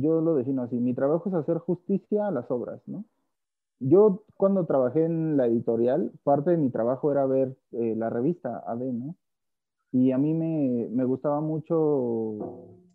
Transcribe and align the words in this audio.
yo 0.00 0.20
lo 0.20 0.34
defino 0.34 0.62
así, 0.62 0.76
mi 0.76 0.94
trabajo 0.94 1.28
es 1.28 1.34
hacer 1.34 1.58
justicia 1.58 2.28
a 2.28 2.30
las 2.30 2.50
obras, 2.50 2.80
¿no? 2.86 3.04
Yo 3.78 4.24
cuando 4.36 4.64
trabajé 4.66 5.04
en 5.04 5.36
la 5.36 5.46
editorial, 5.46 6.12
parte 6.24 6.50
de 6.52 6.56
mi 6.56 6.70
trabajo 6.70 7.12
era 7.12 7.26
ver 7.26 7.56
eh, 7.72 7.94
la 7.96 8.08
revista 8.10 8.62
AD, 8.66 8.80
¿no? 8.92 9.16
Y 9.92 10.12
a 10.12 10.18
mí 10.18 10.34
me, 10.34 10.88
me 10.90 11.04
gustaba 11.04 11.40
mucho 11.40 12.38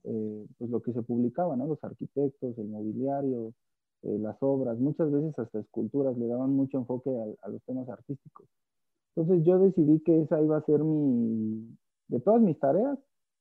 eh, 0.03 0.45
pues 0.57 0.69
lo 0.71 0.81
que 0.81 0.93
se 0.93 1.03
publicaba, 1.03 1.55
¿no? 1.55 1.67
Los 1.67 1.83
arquitectos, 1.83 2.57
el 2.57 2.67
mobiliario, 2.67 3.53
eh, 4.03 4.17
las 4.19 4.37
obras, 4.41 4.79
muchas 4.79 5.11
veces 5.11 5.37
hasta 5.37 5.59
esculturas, 5.59 6.17
le 6.17 6.27
daban 6.27 6.51
mucho 6.55 6.77
enfoque 6.79 7.11
a, 7.11 7.47
a, 7.47 7.49
los 7.49 7.61
temas 7.63 7.87
artísticos. 7.89 8.47
Entonces 9.15 9.45
yo 9.45 9.59
decidí 9.59 9.99
que 10.01 10.21
esa 10.21 10.41
iba 10.41 10.57
a 10.57 10.65
ser 10.65 10.83
mi, 10.83 11.77
de 12.07 12.19
todas 12.21 12.41
mis 12.41 12.59
tareas, 12.59 12.97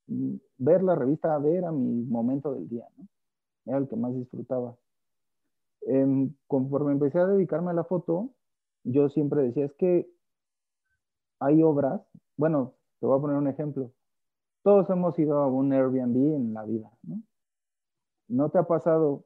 mm, 0.08 0.34
ver 0.58 0.82
la 0.82 0.95
revista 0.95 1.34
AD 1.36 1.46
era 1.46 1.72
mi 1.72 2.04
momento 2.04 2.54
del 2.54 2.68
día, 2.68 2.86
¿no? 2.98 3.06
Era 3.66 3.79
el 3.79 3.88
que 3.88 3.96
más 3.96 4.14
disfrutaba. 4.14 4.76
Eh, 5.86 6.30
conforme 6.46 6.93
empecé 6.93 7.18
a 7.18 7.26
dedicarme 7.26 7.71
a 7.71 7.75
la 7.75 7.85
foto, 7.85 8.30
yo 8.85 9.08
siempre 9.08 9.43
decía, 9.43 9.64
es 9.64 9.75
que 9.75 10.11
hay 11.39 11.62
obras, 11.62 12.02
bueno, 12.36 12.75
te 13.00 13.07
voy 13.07 13.18
a 13.18 13.21
poner 13.21 13.36
un 13.36 13.49
ejemplo. 13.49 13.93
Todos 14.62 14.88
hemos 14.90 15.18
ido 15.18 15.38
a 15.38 15.49
un 15.49 15.72
Airbnb 15.72 16.36
en 16.36 16.54
la 16.54 16.64
vida, 16.64 16.90
¿no? 17.02 17.22
¿No 18.29 18.50
te 18.50 18.58
ha 18.58 18.64
pasado 18.64 19.25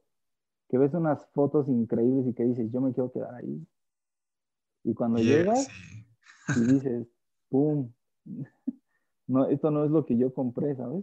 que 0.69 0.79
ves 0.79 0.95
unas 0.95 1.27
fotos 1.33 1.69
increíbles 1.69 2.27
y 2.27 2.35
que 2.35 2.45
dices, 2.45 2.71
yo 2.73 2.81
me 2.81 2.93
quiero 2.93 3.13
quedar 3.13 3.35
ahí? 3.35 3.67
Y 4.85 4.95
cuando 4.95 5.19
llegas 5.21 5.69
y 6.57 6.61
dices, 6.61 7.09
¡pum! 7.51 7.93
No, 9.27 9.47
esto 9.47 9.71
no 9.71 9.87
es 9.87 9.91
lo 9.91 10.05
que 10.05 10.19
yo 10.19 10.35
compré, 10.35 10.77
¿sabes? 10.77 11.03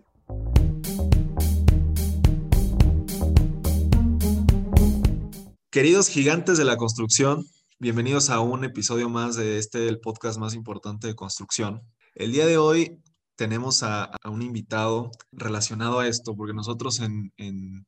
Queridos 5.72 6.10
gigantes 6.10 6.58
de 6.58 6.66
la 6.66 6.76
construcción, 6.76 7.46
bienvenidos 7.80 8.30
a 8.30 8.42
un 8.42 8.66
episodio 8.66 9.08
más 9.08 9.38
de 9.38 9.58
este, 9.58 9.88
el 9.88 10.02
podcast 10.02 10.38
más 10.38 10.54
importante 10.54 11.08
de 11.08 11.16
construcción. 11.16 11.82
El 12.14 12.34
día 12.34 12.46
de 12.46 12.58
hoy 12.58 13.02
tenemos 13.38 13.82
a, 13.82 14.04
a 14.04 14.30
un 14.30 14.42
invitado 14.42 15.12
relacionado 15.32 16.02
a 16.02 16.10
esto, 16.10 16.36
porque 16.36 16.54
nosotros 16.54 17.00
en, 17.00 17.32
en, 17.38 17.86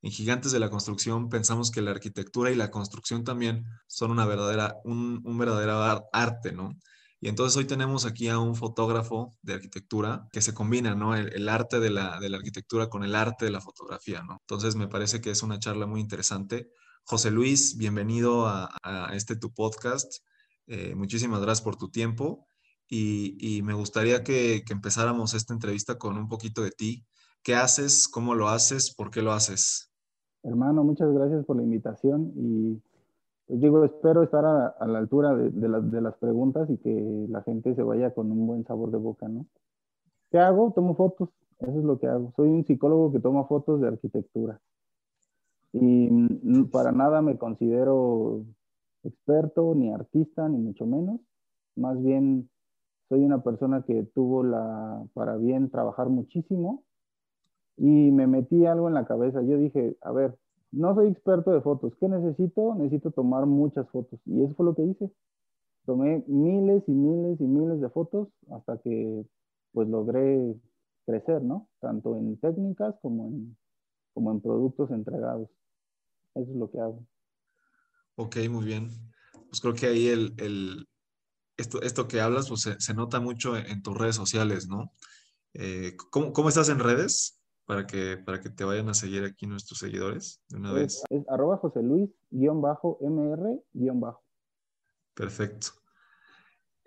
en, 0.00 0.10
Gigantes 0.10 0.50
de 0.50 0.60
la 0.60 0.70
Construcción 0.70 1.28
pensamos 1.28 1.70
que 1.70 1.82
la 1.82 1.90
arquitectura 1.90 2.50
y 2.50 2.54
la 2.54 2.70
construcción 2.70 3.22
también 3.22 3.66
son 3.86 4.12
una 4.12 4.24
verdadera, 4.24 4.76
un, 4.84 5.20
un 5.22 5.36
verdadero 5.36 6.08
arte, 6.14 6.52
¿no? 6.52 6.74
Y 7.20 7.28
entonces 7.28 7.54
hoy 7.58 7.66
tenemos 7.66 8.06
aquí 8.06 8.28
a 8.28 8.38
un 8.38 8.54
fotógrafo 8.54 9.36
de 9.42 9.52
arquitectura 9.52 10.26
que 10.32 10.40
se 10.40 10.54
combina, 10.54 10.94
¿no? 10.94 11.14
El, 11.14 11.30
el, 11.34 11.50
arte 11.50 11.80
de 11.80 11.90
la, 11.90 12.18
de 12.18 12.30
la 12.30 12.38
arquitectura 12.38 12.88
con 12.88 13.04
el 13.04 13.14
arte 13.14 13.44
de 13.44 13.50
la 13.50 13.60
fotografía, 13.60 14.22
¿no? 14.22 14.38
Entonces 14.40 14.74
me 14.74 14.88
parece 14.88 15.20
que 15.20 15.32
es 15.32 15.42
una 15.42 15.58
charla 15.58 15.84
muy 15.84 16.00
interesante. 16.00 16.70
José 17.08 17.30
Luis, 17.30 17.78
bienvenido 17.78 18.46
a, 18.46 18.68
a 18.82 19.14
este 19.14 19.36
tu 19.36 19.54
podcast. 19.54 20.24
Eh, 20.66 20.96
muchísimas 20.96 21.40
gracias 21.40 21.62
por 21.62 21.76
tu 21.76 21.88
tiempo 21.88 22.48
y, 22.88 23.36
y 23.38 23.62
me 23.62 23.74
gustaría 23.74 24.24
que, 24.24 24.64
que, 24.66 24.72
empezáramos 24.72 25.32
esta 25.32 25.54
entrevista 25.54 25.98
con 25.98 26.16
un 26.16 26.28
poquito 26.28 26.62
de 26.62 26.72
ti. 26.72 27.04
¿Qué 27.44 27.54
haces? 27.54 28.08
¿Cómo 28.08 28.34
lo 28.34 28.48
haces? 28.48 28.92
¿Por 28.92 29.12
qué 29.12 29.22
lo 29.22 29.30
haces? 29.30 29.92
Hermano, 30.42 30.82
muchas 30.82 31.14
gracias 31.14 31.44
por 31.44 31.58
la 31.58 31.62
invitación 31.62 32.32
y 32.34 32.82
pues 33.46 33.60
digo, 33.60 33.84
espero 33.84 34.24
estar 34.24 34.44
a, 34.44 34.66
a 34.66 34.88
la 34.88 34.98
altura 34.98 35.32
de, 35.36 35.50
de, 35.50 35.68
la, 35.68 35.78
de, 35.78 36.00
las 36.00 36.16
preguntas 36.16 36.68
y 36.70 36.76
que 36.78 37.26
la 37.28 37.40
gente 37.44 37.76
se 37.76 37.84
vaya 37.84 38.12
con 38.14 38.32
un 38.32 38.48
buen 38.48 38.64
sabor 38.64 38.90
de 38.90 38.98
boca, 38.98 39.28
¿no? 39.28 39.46
¿Qué 40.32 40.38
hago? 40.38 40.72
Tomo 40.74 40.96
fotos, 40.96 41.28
eso 41.60 41.78
es 41.78 41.84
lo 41.84 42.00
que 42.00 42.08
hago. 42.08 42.32
Soy 42.34 42.48
un 42.48 42.66
psicólogo 42.66 43.12
que 43.12 43.20
toma 43.20 43.44
fotos 43.44 43.80
de 43.80 43.86
arquitectura 43.86 44.60
y 45.80 46.64
para 46.72 46.92
nada 46.92 47.22
me 47.22 47.36
considero 47.36 48.44
experto, 49.04 49.74
ni 49.74 49.92
artista, 49.92 50.48
ni 50.48 50.58
mucho 50.58 50.86
menos. 50.86 51.20
Más 51.76 52.02
bien 52.02 52.48
soy 53.08 53.24
una 53.24 53.42
persona 53.42 53.82
que 53.82 54.04
tuvo 54.14 54.42
la, 54.42 55.04
para 55.14 55.36
bien 55.36 55.70
trabajar 55.70 56.08
muchísimo 56.08 56.82
y 57.76 58.10
me 58.10 58.26
metí 58.26 58.66
algo 58.66 58.88
en 58.88 58.94
la 58.94 59.06
cabeza. 59.06 59.42
Yo 59.42 59.58
dije, 59.58 59.96
a 60.00 60.12
ver, 60.12 60.36
no 60.72 60.94
soy 60.94 61.08
experto 61.08 61.52
de 61.52 61.60
fotos. 61.60 61.94
¿Qué 62.00 62.08
necesito? 62.08 62.74
Necesito 62.74 63.10
tomar 63.10 63.46
muchas 63.46 63.88
fotos. 63.90 64.18
Y 64.24 64.42
eso 64.42 64.54
fue 64.54 64.66
lo 64.66 64.74
que 64.74 64.84
hice. 64.84 65.10
Tomé 65.84 66.24
miles 66.26 66.82
y 66.88 66.92
miles 66.92 67.40
y 67.40 67.44
miles 67.44 67.80
de 67.80 67.90
fotos 67.90 68.28
hasta 68.50 68.78
que 68.78 69.24
pues 69.72 69.88
logré 69.88 70.56
crecer, 71.04 71.42
¿no? 71.42 71.68
Tanto 71.80 72.16
en 72.16 72.36
técnicas 72.38 72.96
como 73.02 73.28
en, 73.28 73.56
como 74.14 74.32
en 74.32 74.40
productos 74.40 74.90
entregados. 74.90 75.48
Eso 76.36 76.50
es 76.50 76.56
lo 76.56 76.70
que 76.70 76.78
hago. 76.78 77.06
Ok, 78.16 78.36
muy 78.50 78.64
bien. 78.64 78.90
Pues 79.48 79.60
creo 79.60 79.74
que 79.74 79.86
ahí 79.86 80.08
el, 80.08 80.34
el 80.38 80.86
esto, 81.56 81.80
esto 81.80 82.06
que 82.06 82.20
hablas 82.20 82.48
pues 82.48 82.62
se, 82.62 82.78
se, 82.80 82.94
nota 82.94 83.20
mucho 83.20 83.56
en, 83.56 83.82
tus 83.82 83.96
redes 83.96 84.16
sociales, 84.16 84.68
¿no? 84.68 84.92
Eh, 85.54 85.96
¿cómo, 86.10 86.32
¿cómo, 86.32 86.48
estás 86.48 86.68
en 86.68 86.78
redes? 86.78 87.40
Para 87.64 87.86
que, 87.86 88.18
para 88.18 88.40
que 88.40 88.50
te 88.50 88.64
vayan 88.64 88.88
a 88.88 88.94
seguir 88.94 89.24
aquí 89.24 89.46
nuestros 89.46 89.80
seguidores 89.80 90.42
de 90.48 90.58
una 90.58 90.68
es, 90.70 90.74
vez. 90.74 91.02
Es 91.10 91.28
arroba 91.28 91.56
José 91.56 91.82
Luis 91.82 92.10
guion 92.30 92.60
bajo 92.60 92.98
MR 93.00 93.60
guion 93.72 94.00
bajo. 94.00 94.22
Perfecto. 95.14 95.68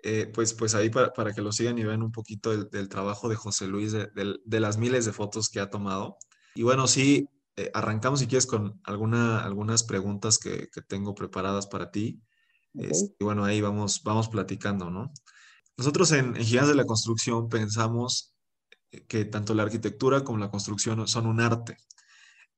Eh, 0.02 0.30
pues, 0.32 0.54
pues 0.54 0.74
ahí 0.74 0.88
para, 0.88 1.12
para, 1.12 1.34
que 1.34 1.42
lo 1.42 1.52
sigan 1.52 1.76
y 1.78 1.84
vean 1.84 2.02
un 2.02 2.12
poquito 2.12 2.50
del, 2.50 2.70
del 2.70 2.88
trabajo 2.88 3.28
de 3.28 3.34
José 3.34 3.66
Luis, 3.66 3.92
de, 3.92 4.06
de, 4.14 4.36
de, 4.42 4.60
las 4.60 4.78
miles 4.78 5.04
de 5.04 5.12
fotos 5.12 5.50
que 5.50 5.60
ha 5.60 5.68
tomado. 5.68 6.16
Y 6.54 6.62
bueno, 6.62 6.86
sí, 6.86 7.28
eh, 7.60 7.70
arrancamos 7.74 8.20
si 8.20 8.26
quieres 8.26 8.46
con 8.46 8.80
alguna, 8.84 9.40
algunas 9.44 9.82
preguntas 9.82 10.38
que, 10.38 10.68
que 10.72 10.82
tengo 10.82 11.14
preparadas 11.14 11.66
para 11.66 11.90
ti. 11.90 12.20
Okay. 12.74 12.90
Este, 12.90 13.16
y 13.18 13.24
bueno, 13.24 13.44
ahí 13.44 13.60
vamos, 13.60 14.02
vamos 14.02 14.28
platicando, 14.28 14.90
¿no? 14.90 15.12
Nosotros 15.76 16.12
en, 16.12 16.36
en 16.36 16.44
Gigantes 16.44 16.70
de 16.70 16.74
la 16.76 16.84
Construcción 16.84 17.48
pensamos 17.48 18.34
que 19.08 19.24
tanto 19.24 19.54
la 19.54 19.62
arquitectura 19.62 20.24
como 20.24 20.38
la 20.38 20.50
construcción 20.50 21.06
son 21.06 21.26
un 21.26 21.40
arte. 21.40 21.76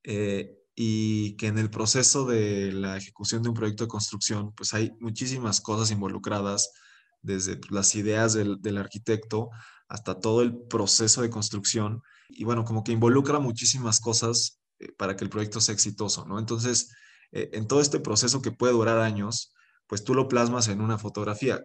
Eh, 0.05 0.59
y 0.75 1.37
que 1.37 1.49
en 1.49 1.59
el 1.59 1.71
proceso 1.71 2.25
de 2.25 2.73
la 2.73 2.97
ejecución 2.97 3.43
de 3.43 3.51
un 3.51 3.55
proyecto 3.55 3.85
de 3.85 3.89
construcción, 3.89 4.53
pues 4.55 4.73
hay 4.73 4.93
muchísimas 5.01 5.61
cosas 5.61 5.91
involucradas, 5.91 6.73
desde 7.21 7.61
las 7.71 7.95
ideas 7.95 8.33
del, 8.33 8.61
del 8.61 8.79
arquitecto 8.79 9.51
hasta 9.89 10.19
todo 10.19 10.43
el 10.43 10.57
proceso 10.57 11.23
de 11.23 11.31
construcción. 11.31 12.03
Y 12.29 12.45
bueno, 12.45 12.65
como 12.65 12.83
que 12.83 12.93
involucra 12.93 13.39
muchísimas 13.39 14.01
cosas 14.01 14.62
para 14.97 15.17
que 15.17 15.25
el 15.25 15.31
proyecto 15.31 15.61
sea 15.61 15.75
exitoso, 15.75 16.25
¿no? 16.27 16.39
Entonces, 16.39 16.95
eh, 17.33 17.51
en 17.53 17.67
todo 17.67 17.81
este 17.81 18.01
proceso 18.01 18.43
que 18.43 18.53
puede 18.53 18.73
durar 18.73 18.99
años, 18.99 19.55
pues 19.87 20.05
tú 20.05 20.15
lo 20.15 20.29
plasmas 20.29 20.69
en 20.69 20.81
una 20.81 20.99
fotografía. 20.99 21.65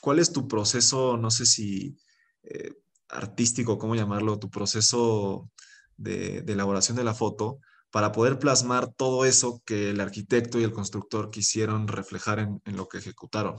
¿Cuál 0.00 0.18
es 0.18 0.32
tu 0.32 0.48
proceso, 0.48 1.16
no 1.16 1.30
sé 1.30 1.46
si 1.46 1.96
eh, 2.42 2.72
artístico, 3.08 3.78
cómo 3.78 3.94
llamarlo, 3.94 4.38
tu 4.38 4.50
proceso 4.50 5.48
de, 5.96 6.38
elaboración 6.38 6.96
de 6.96 7.04
la 7.04 7.14
foto 7.14 7.58
para 7.90 8.10
poder 8.10 8.38
plasmar 8.38 8.92
todo 8.92 9.24
eso 9.24 9.60
que 9.64 9.90
el 9.90 10.00
arquitecto 10.00 10.58
y 10.58 10.64
el 10.64 10.72
constructor 10.72 11.30
quisieron 11.30 11.88
reflejar 11.88 12.38
en, 12.38 12.76
lo 12.76 12.88
que 12.88 12.98
ejecutaron? 12.98 13.56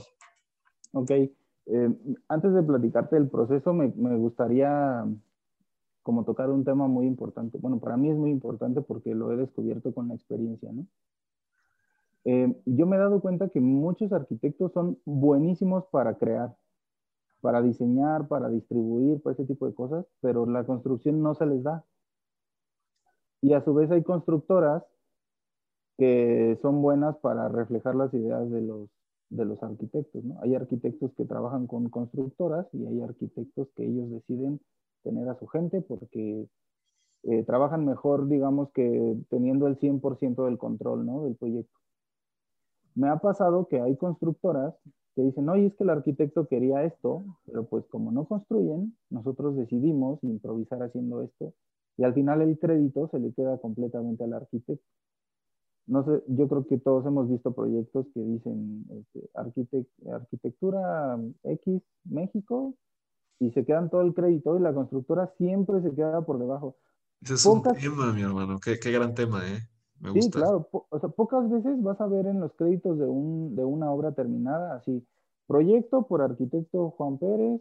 Ok. 0.92 1.10
Eh, 1.10 1.88
antes 2.28 2.52
de 2.52 2.62
platicarte 2.62 3.16
el 3.16 3.30
proceso, 3.30 3.72
me 3.72 4.16
gustaría 4.16 5.04
como 6.04 6.24
tocar 6.24 6.50
un 6.50 6.64
tema 6.64 6.86
muy 6.86 7.06
importante. 7.06 7.58
Bueno, 7.58 7.80
para 7.80 7.96
mí 7.96 8.10
es 8.10 8.16
muy 8.16 8.30
importante 8.30 8.82
porque 8.82 9.14
lo 9.14 9.32
he 9.32 9.36
descubierto 9.36 9.92
con 9.92 10.06
la 10.08 10.14
experiencia, 10.14 10.70
¿no? 10.70 10.86
Eh, 12.26 12.54
yo 12.66 12.86
me 12.86 12.96
he 12.96 12.98
dado 12.98 13.20
cuenta 13.20 13.48
que 13.48 13.60
muchos 13.60 14.12
arquitectos 14.12 14.72
son 14.72 14.98
buenísimos 15.06 15.86
para 15.86 16.14
crear, 16.14 16.54
para 17.40 17.62
diseñar, 17.62 18.28
para 18.28 18.48
distribuir, 18.50 19.22
para 19.22 19.32
ese 19.32 19.46
tipo 19.46 19.66
de 19.66 19.74
cosas, 19.74 20.06
pero 20.20 20.46
la 20.46 20.64
construcción 20.64 21.22
no 21.22 21.34
se 21.34 21.46
les 21.46 21.62
da. 21.62 21.84
Y 23.40 23.54
a 23.54 23.62
su 23.62 23.72
vez 23.74 23.90
hay 23.90 24.02
constructoras 24.02 24.84
que 25.96 26.58
son 26.60 26.82
buenas 26.82 27.16
para 27.16 27.48
reflejar 27.48 27.94
las 27.94 28.12
ideas 28.12 28.50
de 28.50 28.60
los, 28.60 28.90
de 29.30 29.44
los 29.46 29.62
arquitectos, 29.62 30.22
¿no? 30.22 30.38
Hay 30.42 30.54
arquitectos 30.54 31.14
que 31.14 31.24
trabajan 31.24 31.66
con 31.66 31.88
constructoras 31.88 32.66
y 32.74 32.84
hay 32.86 33.00
arquitectos 33.00 33.68
que 33.74 33.86
ellos 33.86 34.10
deciden 34.10 34.60
tener 35.04 35.28
a 35.28 35.38
su 35.38 35.46
gente 35.46 35.80
porque 35.82 36.48
eh, 37.24 37.44
trabajan 37.44 37.84
mejor, 37.84 38.28
digamos, 38.28 38.70
que 38.72 39.16
teniendo 39.30 39.66
el 39.68 39.78
100% 39.78 40.44
del 40.44 40.58
control, 40.58 41.06
¿no? 41.06 41.24
Del 41.24 41.36
proyecto. 41.36 41.78
Me 42.94 43.08
ha 43.08 43.16
pasado 43.18 43.68
que 43.68 43.80
hay 43.80 43.96
constructoras 43.96 44.74
que 45.14 45.22
dicen, 45.22 45.48
oye, 45.48 45.66
es 45.66 45.74
que 45.74 45.84
el 45.84 45.90
arquitecto 45.90 46.48
quería 46.48 46.84
esto, 46.84 47.24
pero 47.46 47.64
pues 47.66 47.84
como 47.86 48.10
no 48.10 48.24
construyen, 48.26 48.96
nosotros 49.10 49.56
decidimos 49.56 50.22
improvisar 50.24 50.82
haciendo 50.82 51.22
esto 51.22 51.54
y 51.96 52.04
al 52.04 52.14
final 52.14 52.42
el 52.42 52.58
crédito 52.58 53.08
se 53.08 53.18
le 53.18 53.32
queda 53.32 53.58
completamente 53.58 54.24
al 54.24 54.32
arquitecto. 54.32 54.84
No 55.86 56.04
sé, 56.04 56.22
yo 56.28 56.48
creo 56.48 56.66
que 56.66 56.78
todos 56.78 57.04
hemos 57.06 57.28
visto 57.28 57.52
proyectos 57.52 58.06
que 58.14 58.20
dicen 58.20 58.86
este, 58.90 59.28
arquitect 59.34 59.90
arquitectura 60.10 61.20
X 61.42 61.82
México 62.04 62.74
y 63.38 63.50
se 63.50 63.64
quedan 63.64 63.90
todo 63.90 64.02
el 64.02 64.14
crédito 64.14 64.56
y 64.56 64.62
la 64.62 64.72
constructora 64.72 65.32
siempre 65.38 65.80
se 65.82 65.94
queda 65.94 66.24
por 66.24 66.38
debajo. 66.38 66.76
Ese 67.20 67.34
es 67.34 67.46
un 67.46 67.62
tema, 67.62 68.12
mi 68.12 68.22
hermano. 68.22 68.58
Qué, 68.60 68.78
qué, 68.78 68.92
gran 68.92 69.14
tema, 69.14 69.42
¿eh? 69.46 69.60
Me 70.00 70.10
gusta. 70.10 70.22
Sí, 70.24 70.30
claro. 70.30 70.68
o 70.70 70.98
sea, 70.98 71.08
pocas 71.08 71.50
veces 71.50 71.82
vas 71.82 72.00
a 72.00 72.06
ver 72.06 72.26
en 72.26 72.40
los 72.40 72.52
créditos 72.54 72.98
de, 72.98 73.06
un, 73.06 73.56
de 73.56 73.64
una 73.64 73.90
obra 73.90 74.12
terminada 74.12 74.76
así. 74.76 75.06
Proyecto 75.46 76.06
por 76.06 76.22
arquitecto 76.22 76.90
Juan 76.90 77.18
Pérez, 77.18 77.60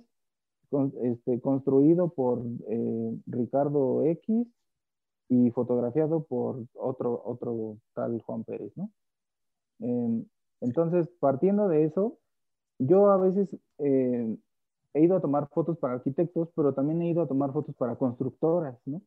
este, 1.03 1.39
construido 1.39 2.09
por 2.09 2.41
eh, 2.67 3.17
Ricardo 3.27 4.03
X 4.03 4.47
y 5.29 5.51
fotografiado 5.51 6.23
por 6.23 6.65
otro, 6.73 7.21
otro 7.25 7.77
tal 7.93 8.21
Juan 8.21 8.43
Pérez, 8.43 8.71
¿no? 8.75 8.89
Em, 9.79 10.25
entonces, 10.61 11.07
partiendo 11.19 11.67
de 11.67 11.83
eso, 11.83 12.17
yo 12.79 13.11
a 13.11 13.17
veces 13.17 13.55
eh, 13.79 14.37
he 14.93 15.03
ido 15.03 15.17
a 15.17 15.21
tomar 15.21 15.49
fotos 15.49 15.77
para 15.77 15.95
arquitectos, 15.95 16.49
pero 16.55 16.73
también 16.73 17.01
he 17.01 17.09
ido 17.09 17.23
a 17.23 17.27
tomar 17.27 17.51
fotos 17.53 17.75
para 17.75 17.95
constructoras, 17.95 18.77
¿no? 18.85 19.01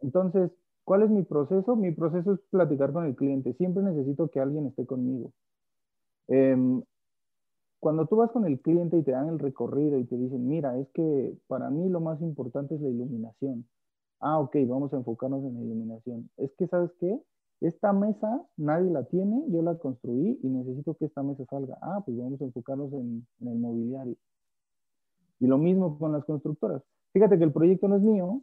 Entonces, 0.00 0.50
¿cuál 0.84 1.02
es 1.02 1.10
mi 1.10 1.22
proceso? 1.22 1.76
Mi 1.76 1.92
proceso 1.92 2.34
es 2.34 2.40
platicar 2.50 2.92
con 2.92 3.04
el 3.06 3.16
cliente. 3.16 3.54
Siempre 3.54 3.82
necesito 3.82 4.28
que 4.28 4.40
alguien 4.40 4.66
esté 4.66 4.86
conmigo. 4.86 5.32
Em, 6.28 6.82
cuando 7.80 8.06
tú 8.06 8.16
vas 8.16 8.30
con 8.30 8.46
el 8.46 8.60
cliente 8.60 8.98
y 8.98 9.02
te 9.02 9.12
dan 9.12 9.28
el 9.28 9.38
recorrido 9.38 9.98
y 9.98 10.04
te 10.04 10.16
dicen, 10.16 10.46
mira, 10.46 10.78
es 10.78 10.88
que 10.90 11.34
para 11.48 11.70
mí 11.70 11.88
lo 11.88 12.00
más 12.00 12.20
importante 12.20 12.74
es 12.74 12.80
la 12.80 12.88
iluminación. 12.90 13.66
Ah, 14.20 14.38
ok, 14.38 14.56
vamos 14.68 14.92
a 14.92 14.96
enfocarnos 14.98 15.42
en 15.44 15.54
la 15.54 15.60
iluminación. 15.62 16.30
Es 16.36 16.52
que, 16.58 16.66
¿sabes 16.68 16.90
qué? 17.00 17.20
Esta 17.60 17.92
mesa 17.92 18.42
nadie 18.56 18.90
la 18.90 19.04
tiene, 19.04 19.44
yo 19.48 19.62
la 19.62 19.76
construí 19.78 20.38
y 20.42 20.48
necesito 20.48 20.94
que 20.94 21.06
esta 21.06 21.22
mesa 21.22 21.44
salga. 21.46 21.78
Ah, 21.82 22.02
pues 22.04 22.16
vamos 22.18 22.40
a 22.40 22.44
enfocarnos 22.44 22.92
en, 22.92 23.26
el 23.40 23.58
mobiliario. 23.58 24.16
Y 25.40 25.46
lo 25.46 25.58
mismo 25.58 25.98
con 25.98 26.12
las 26.12 26.24
constructoras. 26.24 26.82
Fíjate 27.12 27.38
que 27.38 27.44
el 27.44 27.52
proyecto 27.52 27.88
no 27.88 27.96
es 27.96 28.02
mío, 28.02 28.42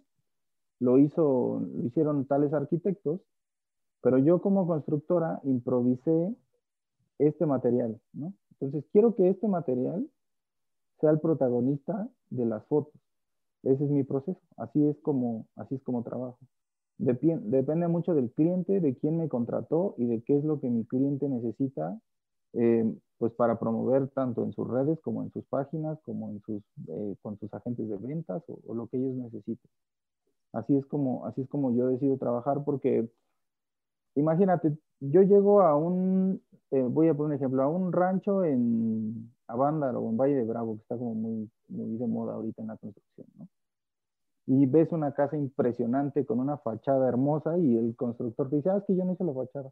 lo, 0.80 0.98
hizo, 0.98 1.62
lo 1.74 1.86
hicieron 1.86 2.26
tales 2.26 2.54
arquitectos, 2.54 3.22
pero 4.02 4.18
yo 4.18 4.42
como 4.42 4.68
constructora 4.68 5.40
improvisé 5.44 6.36
este 7.20 7.46
material, 7.46 8.00
¿no? 8.14 8.34
Entonces, 8.60 8.90
quiero 8.92 9.16
que 9.16 9.30
este 9.30 9.48
material 9.48 10.10
sea 11.00 11.12
el 11.12 11.20
protagonista 11.20 12.10
de 12.30 12.46
las 12.46 12.66
fotos. 12.66 12.94
Ese 13.64 13.84
es 13.84 13.90
mi 13.90 14.04
proceso. 14.04 14.40
Así 14.58 14.84
es 14.86 14.98
como, 15.02 15.46
así 15.56 15.76
es 15.76 15.84
como 15.84 16.04
trabajo. 16.04 16.40
depende 16.98 17.88
mucho 17.88 18.16
del 18.16 18.32
cliente, 18.32 18.80
de 18.80 18.96
quién 18.96 19.18
me 19.18 19.30
contrató 19.30 19.94
y 19.98 20.06
de 20.06 20.22
qué 20.24 20.38
es 20.38 20.44
lo 20.44 20.60
que 20.60 20.70
mi 20.70 20.86
cliente 20.86 21.30
necesita, 21.30 22.00
eh, 22.54 22.92
pues 23.18 23.34
para 23.34 23.60
promover 23.60 24.08
tanto 24.10 24.44
en 24.44 24.54
sus 24.54 24.68
redes 24.68 25.00
como 25.02 25.24
en 25.24 25.32
sus 25.32 25.46
páginas, 25.46 26.00
como 26.04 26.30
en 26.30 26.42
sus, 26.42 26.64
eh, 26.88 27.16
con 27.22 27.38
sus 27.40 27.52
agentes 27.54 27.90
de 27.90 27.98
ventas 27.98 28.44
o, 28.48 28.60
o, 28.68 28.74
lo 28.76 28.88
que 28.88 28.98
ellos 28.98 29.16
necesiten. 29.16 29.70
Así 30.54 30.76
es 30.76 30.86
como, 30.86 31.26
así 31.26 31.42
es 31.42 31.50
como 31.50 31.76
yo 31.76 31.88
decido 31.88 32.18
trabajar 32.18 32.64
porque, 32.64 33.10
imagínate, 34.16 34.78
yo 35.00 35.22
llego 35.22 35.62
a 35.62 35.76
un, 35.76 36.42
eh, 36.72 36.82
voy 36.82 37.08
a 37.08 37.14
poner 37.14 37.32
un 37.32 37.36
ejemplo, 37.36 37.64
a 37.64 37.68
un 37.68 37.92
rancho 37.92 38.44
en 38.44 39.32
Avándaro 39.48 40.00
o 40.02 40.10
en 40.10 40.18
Valle 40.18 40.36
de 40.36 40.46
Bravo, 40.46 40.76
que 40.76 40.82
está 40.82 40.98
como 40.98 41.16
muy, 41.16 41.50
muy 41.70 41.98
de 41.98 42.08
moda 42.08 42.34
ahorita 42.34 42.62
en 42.62 42.68
la 42.68 42.78
construcción, 42.78 43.28
¿no? 43.38 43.48
Y 44.50 44.66
ves 44.66 44.92
una 44.94 45.12
casa 45.14 45.36
impresionante 45.36 46.26
con 46.26 46.40
una 46.40 46.58
fachada 46.58 47.10
hermosa 47.10 47.58
y 47.58 47.78
el 47.78 47.96
constructor 47.98 48.50
te 48.50 48.58
dice, 48.58 48.70
ah, 48.70 48.78
es 48.78 48.86
que 48.86 48.96
yo 48.96 49.04
no 49.04 49.12
hice 49.12 49.26
la 49.26 49.34
fachada. 49.34 49.70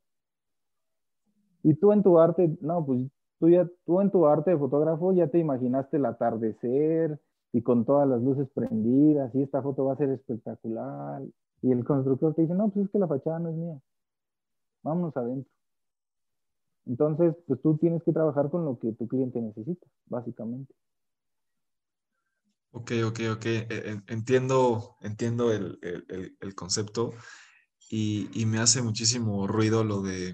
Y 1.63 1.73
tú 1.75 1.93
en 1.93 2.03
tu 2.03 2.19
arte, 2.19 2.57
no, 2.61 2.85
pues 2.85 3.09
tú, 3.39 3.49
ya, 3.49 3.67
tú 3.85 4.01
en 4.01 4.11
tu 4.11 4.25
arte 4.27 4.51
de 4.51 4.57
fotógrafo 4.57 5.13
ya 5.13 5.27
te 5.27 5.39
imaginaste 5.39 5.97
el 5.97 6.05
atardecer 6.05 7.19
y 7.53 7.61
con 7.61 7.85
todas 7.85 8.07
las 8.07 8.21
luces 8.21 8.47
prendidas 8.53 9.33
y 9.35 9.41
esta 9.41 9.61
foto 9.61 9.85
va 9.85 9.93
a 9.93 9.97
ser 9.97 10.09
espectacular. 10.09 11.21
Y 11.61 11.71
el 11.71 11.83
constructor 11.83 12.33
te 12.33 12.43
dice, 12.43 12.53
no, 12.53 12.69
pues 12.69 12.85
es 12.85 12.91
que 12.91 12.99
la 12.99 13.07
fachada 13.07 13.39
no 13.39 13.49
es 13.49 13.55
mía 13.55 13.79
vámonos 14.85 15.17
adentro. 15.17 15.51
Entonces, 16.85 17.35
pues 17.47 17.59
tú 17.61 17.77
tienes 17.77 18.03
que 18.03 18.13
trabajar 18.13 18.49
con 18.51 18.63
lo 18.63 18.77
que 18.77 18.93
tu 18.93 19.07
cliente 19.07 19.41
necesita, 19.41 19.87
básicamente. 20.05 20.73
Ok, 22.71 22.91
ok, 23.07 23.19
ok. 23.33 23.45
E, 23.45 24.01
entiendo, 24.07 24.95
entiendo 25.01 25.51
el, 25.51 25.79
concepto 26.55 27.13
y, 27.89 28.45
me 28.45 28.59
hace 28.59 28.83
muchísimo 28.83 29.47
ruido 29.47 29.83
lo 29.83 30.01
de 30.01 30.33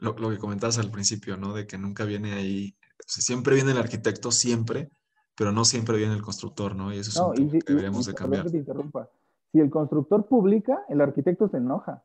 lo, 0.00 0.30
que 0.30 0.38
comentabas 0.38 0.78
al 0.78 0.90
principio, 0.90 1.36
¿no? 1.36 1.54
De 1.54 1.66
que 1.66 1.78
nunca 1.78 2.04
viene 2.04 2.32
ahí, 2.32 2.74
siempre 3.06 3.54
viene 3.54 3.72
el 3.72 3.78
arquitecto, 3.78 4.30
siempre, 4.30 4.90
pero 5.36 5.52
no 5.52 5.64
siempre 5.64 5.96
viene 5.98 6.14
el 6.14 6.22
constructor, 6.22 6.74
¿no? 6.74 6.92
Y 6.92 6.98
eso 6.98 7.10
es 7.10 7.40
un 7.40 7.50
que 7.50 7.60
deberíamos 7.66 8.06
de 8.06 8.14
cambiar. 8.14 8.50
te 8.50 8.56
interrumpa. 8.56 9.08
Si 9.52 9.58
el 9.58 9.70
constructor 9.70 10.26
publica, 10.26 10.84
el 10.88 11.00
arquitecto 11.00 11.48
se 11.48 11.58
enoja. 11.58 12.04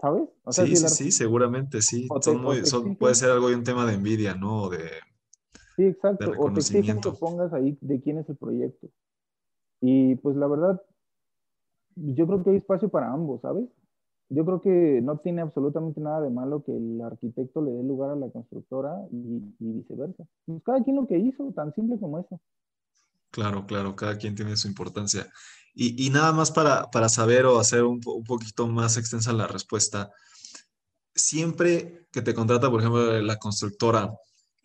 ¿sabes? 0.00 0.28
sí, 0.50 0.76
sí, 0.76 0.88
sí, 0.88 1.12
seguramente 1.12 1.82
sí. 1.82 2.08
puede 2.98 3.14
ser 3.14 3.30
algo 3.30 3.48
de 3.48 3.56
un 3.56 3.64
tema 3.64 3.84
de 3.84 3.94
envidia, 3.94 4.34
¿no? 4.34 4.68
De, 4.68 4.90
sí, 5.76 5.84
exacto. 5.84 6.32
o 6.38 6.52
te 6.52 6.60
exigen 6.60 7.00
que 7.00 7.10
pongas 7.10 7.52
ahí 7.52 7.76
de 7.80 8.00
quién 8.00 8.18
es 8.18 8.28
el 8.28 8.36
proyecto. 8.36 8.88
Y 9.80 10.16
pues 10.16 10.36
la 10.36 10.46
verdad, 10.46 10.82
yo 11.96 12.26
creo 12.26 12.42
que 12.42 12.50
hay 12.50 12.56
espacio 12.56 12.88
para 12.88 13.12
ambos, 13.12 13.40
¿sabes? 13.40 13.64
Yo 14.30 14.44
creo 14.44 14.60
que 14.60 15.00
no 15.02 15.18
tiene 15.18 15.40
absolutamente 15.40 16.00
nada 16.00 16.20
de 16.20 16.30
malo 16.30 16.62
que 16.62 16.76
el 16.76 17.00
arquitecto 17.00 17.62
le 17.62 17.70
dé 17.70 17.82
lugar 17.82 18.10
a 18.10 18.16
la 18.16 18.30
constructora 18.30 18.94
y, 19.10 19.40
viceversa. 19.58 20.24
Pues 20.44 20.62
cada 20.64 20.84
quien 20.84 20.96
lo 20.96 21.06
que 21.06 21.18
hizo, 21.18 21.50
tan 21.56 21.74
simple 21.74 21.98
como 21.98 22.18
eso. 22.18 22.38
Claro, 23.30 23.66
claro, 23.66 23.96
cada 23.96 24.18
quien 24.18 24.34
tiene 24.34 24.56
su 24.56 24.68
importancia. 24.68 25.26
Y, 25.74 26.10
nada 26.10 26.32
más 26.32 26.50
para, 26.50 27.08
saber 27.08 27.46
o 27.46 27.60
hacer 27.60 27.84
un, 27.84 28.00
poquito 28.00 28.66
más 28.66 28.96
extensa 28.96 29.32
la 29.32 29.46
respuesta, 29.46 30.10
siempre 31.14 32.06
que 32.10 32.20
te 32.20 32.34
contrata, 32.34 32.70
por 32.70 32.80
ejemplo, 32.80 33.20
la 33.22 33.36
constructora, 33.36 34.12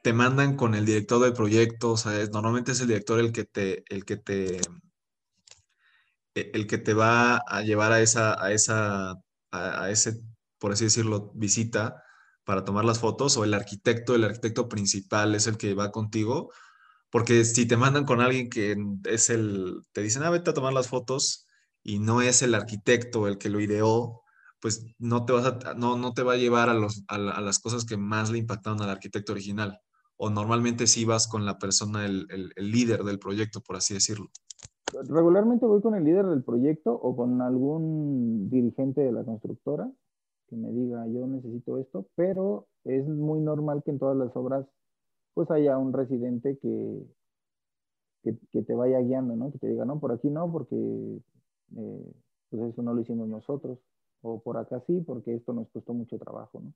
te 0.01 0.11
mandan 0.11 0.55
con 0.57 0.75
el 0.75 0.85
director 0.85 1.21
del 1.21 1.33
proyecto, 1.33 1.91
o 1.91 1.97
sea, 1.97 2.11
normalmente 2.31 2.71
es 2.73 2.81
el 2.81 2.87
director 2.87 3.19
el 3.19 3.31
que 3.31 3.45
te, 3.45 3.83
el 3.93 4.05
que 4.05 4.17
te, 4.17 4.57
e, 6.35 6.51
el 6.53 6.67
que 6.67 6.77
te 6.77 6.93
va 6.93 7.37
a 7.37 7.61
llevar 7.61 7.91
a 7.91 8.01
esa, 8.01 8.41
a 8.43 8.51
esa, 8.51 9.15
a 9.53 9.89
ese, 9.89 10.19
por 10.59 10.71
así 10.71 10.85
decirlo, 10.85 11.31
visita 11.35 12.03
para 12.43 12.65
tomar 12.65 12.85
las 12.85 12.99
fotos, 12.99 13.37
o 13.37 13.43
el 13.43 13.53
arquitecto, 13.53 14.15
el 14.15 14.23
arquitecto 14.23 14.67
principal 14.69 15.35
es 15.35 15.47
el 15.47 15.57
que 15.57 15.73
va 15.73 15.91
contigo, 15.91 16.51
porque 17.09 17.45
si 17.45 17.67
te 17.67 17.77
mandan 17.77 18.05
con 18.05 18.21
alguien 18.21 18.49
que 18.49 18.75
es 19.05 19.29
el, 19.29 19.81
te 19.93 20.01
dicen, 20.01 20.23
ah, 20.23 20.29
vete 20.29 20.49
a 20.49 20.53
tomar 20.53 20.73
las 20.73 20.87
fotos 20.87 21.45
y 21.83 21.99
no 21.99 22.21
es 22.21 22.41
el 22.41 22.55
arquitecto 22.55 23.27
el 23.27 23.37
que 23.37 23.49
lo 23.49 23.59
ideó, 23.61 24.23
pues 24.59 24.85
no 24.97 25.25
te, 25.25 25.33
vas 25.33 25.45
a, 25.45 25.73
no, 25.75 25.97
no 25.97 26.13
te 26.13 26.23
va 26.23 26.33
a 26.33 26.37
llevar 26.37 26.69
a, 26.69 26.73
los, 26.73 27.03
a, 27.07 27.17
las 27.17 27.59
cosas 27.59 27.85
que 27.85 27.97
más 27.97 28.29
le 28.31 28.39
impactaron 28.39 28.81
al 28.81 28.89
arquitecto 28.89 29.33
original. 29.33 29.79
O 30.17 30.29
normalmente 30.29 30.87
sí 30.87 31.05
vas 31.05 31.27
con 31.27 31.45
la 31.45 31.57
persona, 31.59 32.05
el, 32.05 32.27
el, 32.29 32.71
líder 32.71 33.03
del 33.03 33.19
proyecto, 33.19 33.61
por 33.61 33.75
así 33.75 33.93
decirlo. 33.93 34.31
Regularmente 35.07 35.65
voy 35.65 35.81
con 35.81 35.95
el 35.95 36.03
líder 36.03 36.25
del 36.27 36.43
proyecto 36.43 36.93
o 36.93 37.15
con 37.15 37.41
algún 37.41 38.49
dirigente 38.49 39.01
de 39.01 39.11
la 39.11 39.23
constructora 39.23 39.89
que 40.47 40.55
me 40.55 40.71
diga, 40.71 41.07
yo 41.07 41.25
necesito 41.27 41.77
esto, 41.79 42.05
pero 42.15 42.67
es 42.83 43.07
muy 43.07 43.39
normal 43.39 43.81
que 43.83 43.91
en 43.91 43.99
todas 43.99 44.17
las 44.17 44.35
obras 44.35 44.65
pues 45.33 45.49
haya 45.49 45.77
un 45.77 45.93
residente 45.93 46.57
que, 46.59 47.01
que, 48.23 48.61
te 48.61 48.73
vaya 48.75 48.99
guiando, 48.99 49.35
¿no? 49.35 49.51
Que 49.51 49.57
te 49.57 49.67
diga, 49.67 49.85
no, 49.85 49.99
por 49.99 50.11
aquí 50.11 50.29
no, 50.29 50.51
porque 50.51 50.75
eh, 50.75 52.13
pues 52.49 52.61
eso 52.61 52.83
no 52.83 52.93
lo 52.93 53.01
hicimos 53.01 53.27
nosotros, 53.27 53.79
o 54.21 54.39
por 54.39 54.57
acá 54.57 54.79
sí, 54.85 55.01
porque 55.01 55.33
esto 55.33 55.53
nos 55.53 55.69
costó 55.69 55.93
mucho 55.93 56.19
trabajo, 56.19 56.59
¿no? 56.59 56.73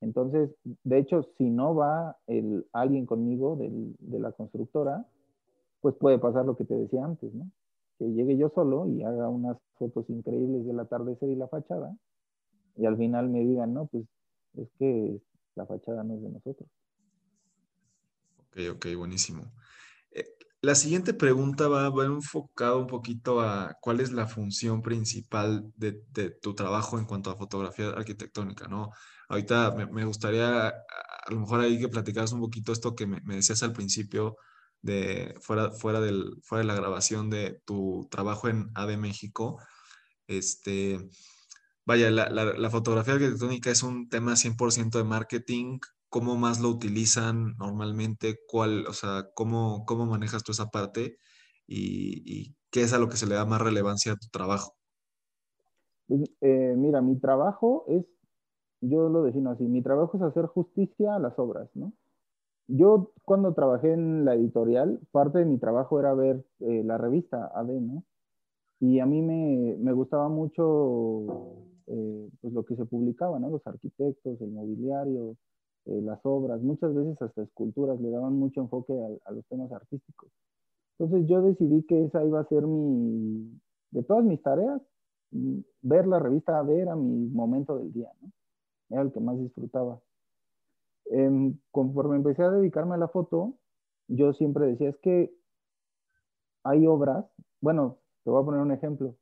Entonces, 0.00 0.50
de 0.82 0.98
hecho, 0.98 1.22
si 1.38 1.48
no 1.48 1.76
va 1.76 2.16
el, 2.26 2.66
alguien 2.72 3.06
conmigo 3.06 3.56
de 3.56 4.18
la 4.18 4.32
constructora, 4.32 5.06
pues 5.82 5.94
puede 5.96 6.18
pasar 6.18 6.46
lo 6.46 6.56
que 6.56 6.64
te 6.64 6.74
decía 6.74 7.04
antes, 7.04 7.34
¿no? 7.34 7.50
Que 7.98 8.06
llegue 8.06 8.38
yo 8.38 8.50
solo 8.54 8.88
y 8.88 9.02
haga 9.02 9.28
unas 9.28 9.58
fotos 9.74 10.08
increíbles 10.08 10.64
del 10.64 10.80
atardecer 10.80 11.28
y 11.28 11.36
la 11.36 11.48
fachada, 11.48 11.94
y 12.76 12.86
al 12.86 12.96
final 12.96 13.28
me 13.28 13.40
digan, 13.40 13.74
no, 13.74 13.86
pues 13.86 14.06
es 14.54 14.68
que 14.78 15.20
la 15.54 15.66
fachada 15.66 16.02
no 16.04 16.14
es 16.14 16.22
de 16.22 16.30
nosotros. 16.30 16.68
Ok, 18.38 18.58
ok, 18.76 18.86
buenísimo. 18.96 19.52
Eh, 20.10 20.24
la 20.60 20.74
siguiente 20.74 21.14
pregunta 21.14 21.68
va, 21.68 21.90
va 21.90 22.04
enfocado 22.04 22.78
un 22.78 22.86
poquito 22.86 23.40
a 23.40 23.76
cuál 23.80 24.00
es 24.00 24.12
la 24.12 24.26
función 24.26 24.82
principal 24.82 25.72
de, 25.76 25.92
tu 26.40 26.54
trabajo 26.54 26.98
en 26.98 27.04
cuanto 27.04 27.30
a 27.30 27.36
fotografía 27.36 27.88
arquitectónica, 27.90 28.68
¿no? 28.68 28.90
Ahorita 29.28 29.74
me, 29.90 30.04
gustaría 30.04 30.68
a 30.68 31.30
lo 31.30 31.40
mejor 31.40 31.60
ahí 31.60 31.78
que 31.78 31.88
platicaras 31.88 32.32
un 32.32 32.40
poquito 32.40 32.72
esto 32.72 32.94
que 32.94 33.06
me, 33.06 33.20
decías 33.34 33.62
al 33.62 33.72
principio 33.72 34.36
de 34.82 35.34
fuera, 35.40 35.70
fuera, 35.72 36.00
del, 36.00 36.36
fuera 36.42 36.62
de 36.62 36.68
la 36.68 36.74
grabación 36.74 37.30
de 37.30 37.60
tu 37.64 38.08
trabajo 38.10 38.48
en 38.48 38.70
AD 38.74 38.96
México. 38.98 39.58
Este, 40.26 40.98
vaya, 41.84 42.10
la, 42.10 42.28
la 42.30 42.70
fotografía 42.70 43.14
arquitectónica 43.14 43.70
es 43.70 43.82
un 43.82 44.08
tema 44.08 44.36
100% 44.36 44.98
de 44.98 45.04
marketing 45.04 45.78
cómo 46.12 46.36
más 46.36 46.60
lo 46.60 46.68
utilizan 46.68 47.56
normalmente, 47.56 48.36
cuál, 48.46 48.86
o 48.86 48.92
sea, 48.92 49.30
cómo, 49.34 49.86
cómo 49.86 50.04
manejas 50.04 50.44
tú 50.44 50.52
esa 50.52 50.66
parte 50.66 51.16
y, 51.66 52.54
qué 52.70 52.82
es 52.82 52.92
a 52.92 52.98
lo 52.98 53.08
que 53.08 53.16
se 53.16 53.26
le 53.26 53.34
da 53.34 53.46
más 53.46 53.62
relevancia 53.62 54.12
a 54.12 54.16
tu 54.16 54.28
trabajo? 54.28 54.74
Pues, 56.06 56.30
eh, 56.42 56.74
mira, 56.76 57.00
mi 57.00 57.18
trabajo 57.18 57.86
es, 57.88 58.04
yo 58.82 59.08
lo 59.08 59.22
defino 59.22 59.52
así, 59.52 59.64
mi 59.64 59.82
trabajo 59.82 60.18
es 60.18 60.22
hacer 60.22 60.44
justicia 60.46 61.14
a 61.14 61.18
las 61.18 61.38
obras, 61.38 61.70
¿no? 61.72 61.94
Yo 62.68 63.12
cuando 63.24 63.54
trabajé 63.54 63.92
en 63.92 64.24
la 64.24 64.34
editorial, 64.34 65.00
parte 65.10 65.38
de 65.40 65.44
mi 65.44 65.58
trabajo 65.58 66.00
era 66.00 66.14
ver 66.14 66.44
eh, 66.60 66.82
la 66.84 66.98
revista 66.98 67.50
AD, 67.54 67.80
¿no? 67.80 68.04
Y 68.80 69.00
a 69.00 69.06
mí 69.06 69.22
me, 69.22 69.76
me 69.78 69.92
gustaba 69.92 70.28
mucho 70.28 71.26
eh, 71.86 72.28
pues 72.40 72.52
lo 72.52 72.64
que 72.64 72.76
se 72.76 72.84
publicaba, 72.86 73.38
¿no? 73.38 73.50
Los 73.50 73.66
arquitectos, 73.66 74.40
el 74.40 74.50
mobiliario, 74.50 75.36
las 75.84 76.20
obras, 76.24 76.62
muchas 76.62 76.94
veces 76.94 77.20
hasta 77.20 77.42
esculturas 77.42 78.00
le 78.00 78.10
daban 78.10 78.34
mucho 78.34 78.60
enfoque 78.60 78.92
a, 78.92 79.28
a, 79.28 79.32
los 79.32 79.44
temas 79.46 79.72
artísticos. 79.72 80.30
Entonces 80.98 81.28
yo 81.28 81.42
decidí 81.42 81.82
que 81.84 82.04
esa 82.04 82.24
iba 82.24 82.40
a 82.40 82.48
ser 82.48 82.66
mi, 82.66 83.60
de 83.90 84.02
todas 84.04 84.24
mis 84.24 84.40
tareas, 84.42 84.80
ver 85.82 86.06
la 86.06 86.18
revista 86.18 86.58
AD 86.58 86.70
era 86.70 86.96
mi 86.96 87.28
momento 87.28 87.78
del 87.78 87.92
día, 87.92 88.10
¿no? 88.20 88.30
Era 88.90 89.02
el 89.02 89.12
que 89.12 89.20
más 89.20 89.38
disfrutaba. 89.38 90.00
Eh, 91.14 91.54
conforme 91.70 92.16
empecé 92.16 92.42
a 92.42 92.50
dedicarme 92.50 92.94
a 92.94 92.98
la 92.98 93.08
foto, 93.08 93.58
yo 94.08 94.32
siempre 94.32 94.66
decía, 94.66 94.88
es 94.88 94.96
que 94.96 95.34
hay 96.64 96.86
obras, 96.86 97.26
bueno, 97.60 97.98
te 98.24 98.30
voy 98.30 98.40
a 98.40 98.44
poner 98.46 98.60
un 98.62 98.72
ejemplo. 98.72 99.14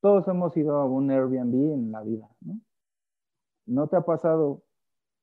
Todos 0.00 0.28
hemos 0.28 0.56
ido 0.56 0.76
a 0.76 0.84
un 0.86 1.10
Airbnb 1.10 1.74
en 1.74 1.90
la 1.90 2.02
vida, 2.02 2.28
¿no? 2.40 2.60
¿No 3.66 3.88
te 3.88 3.96
ha 3.96 4.02
pasado 4.02 4.62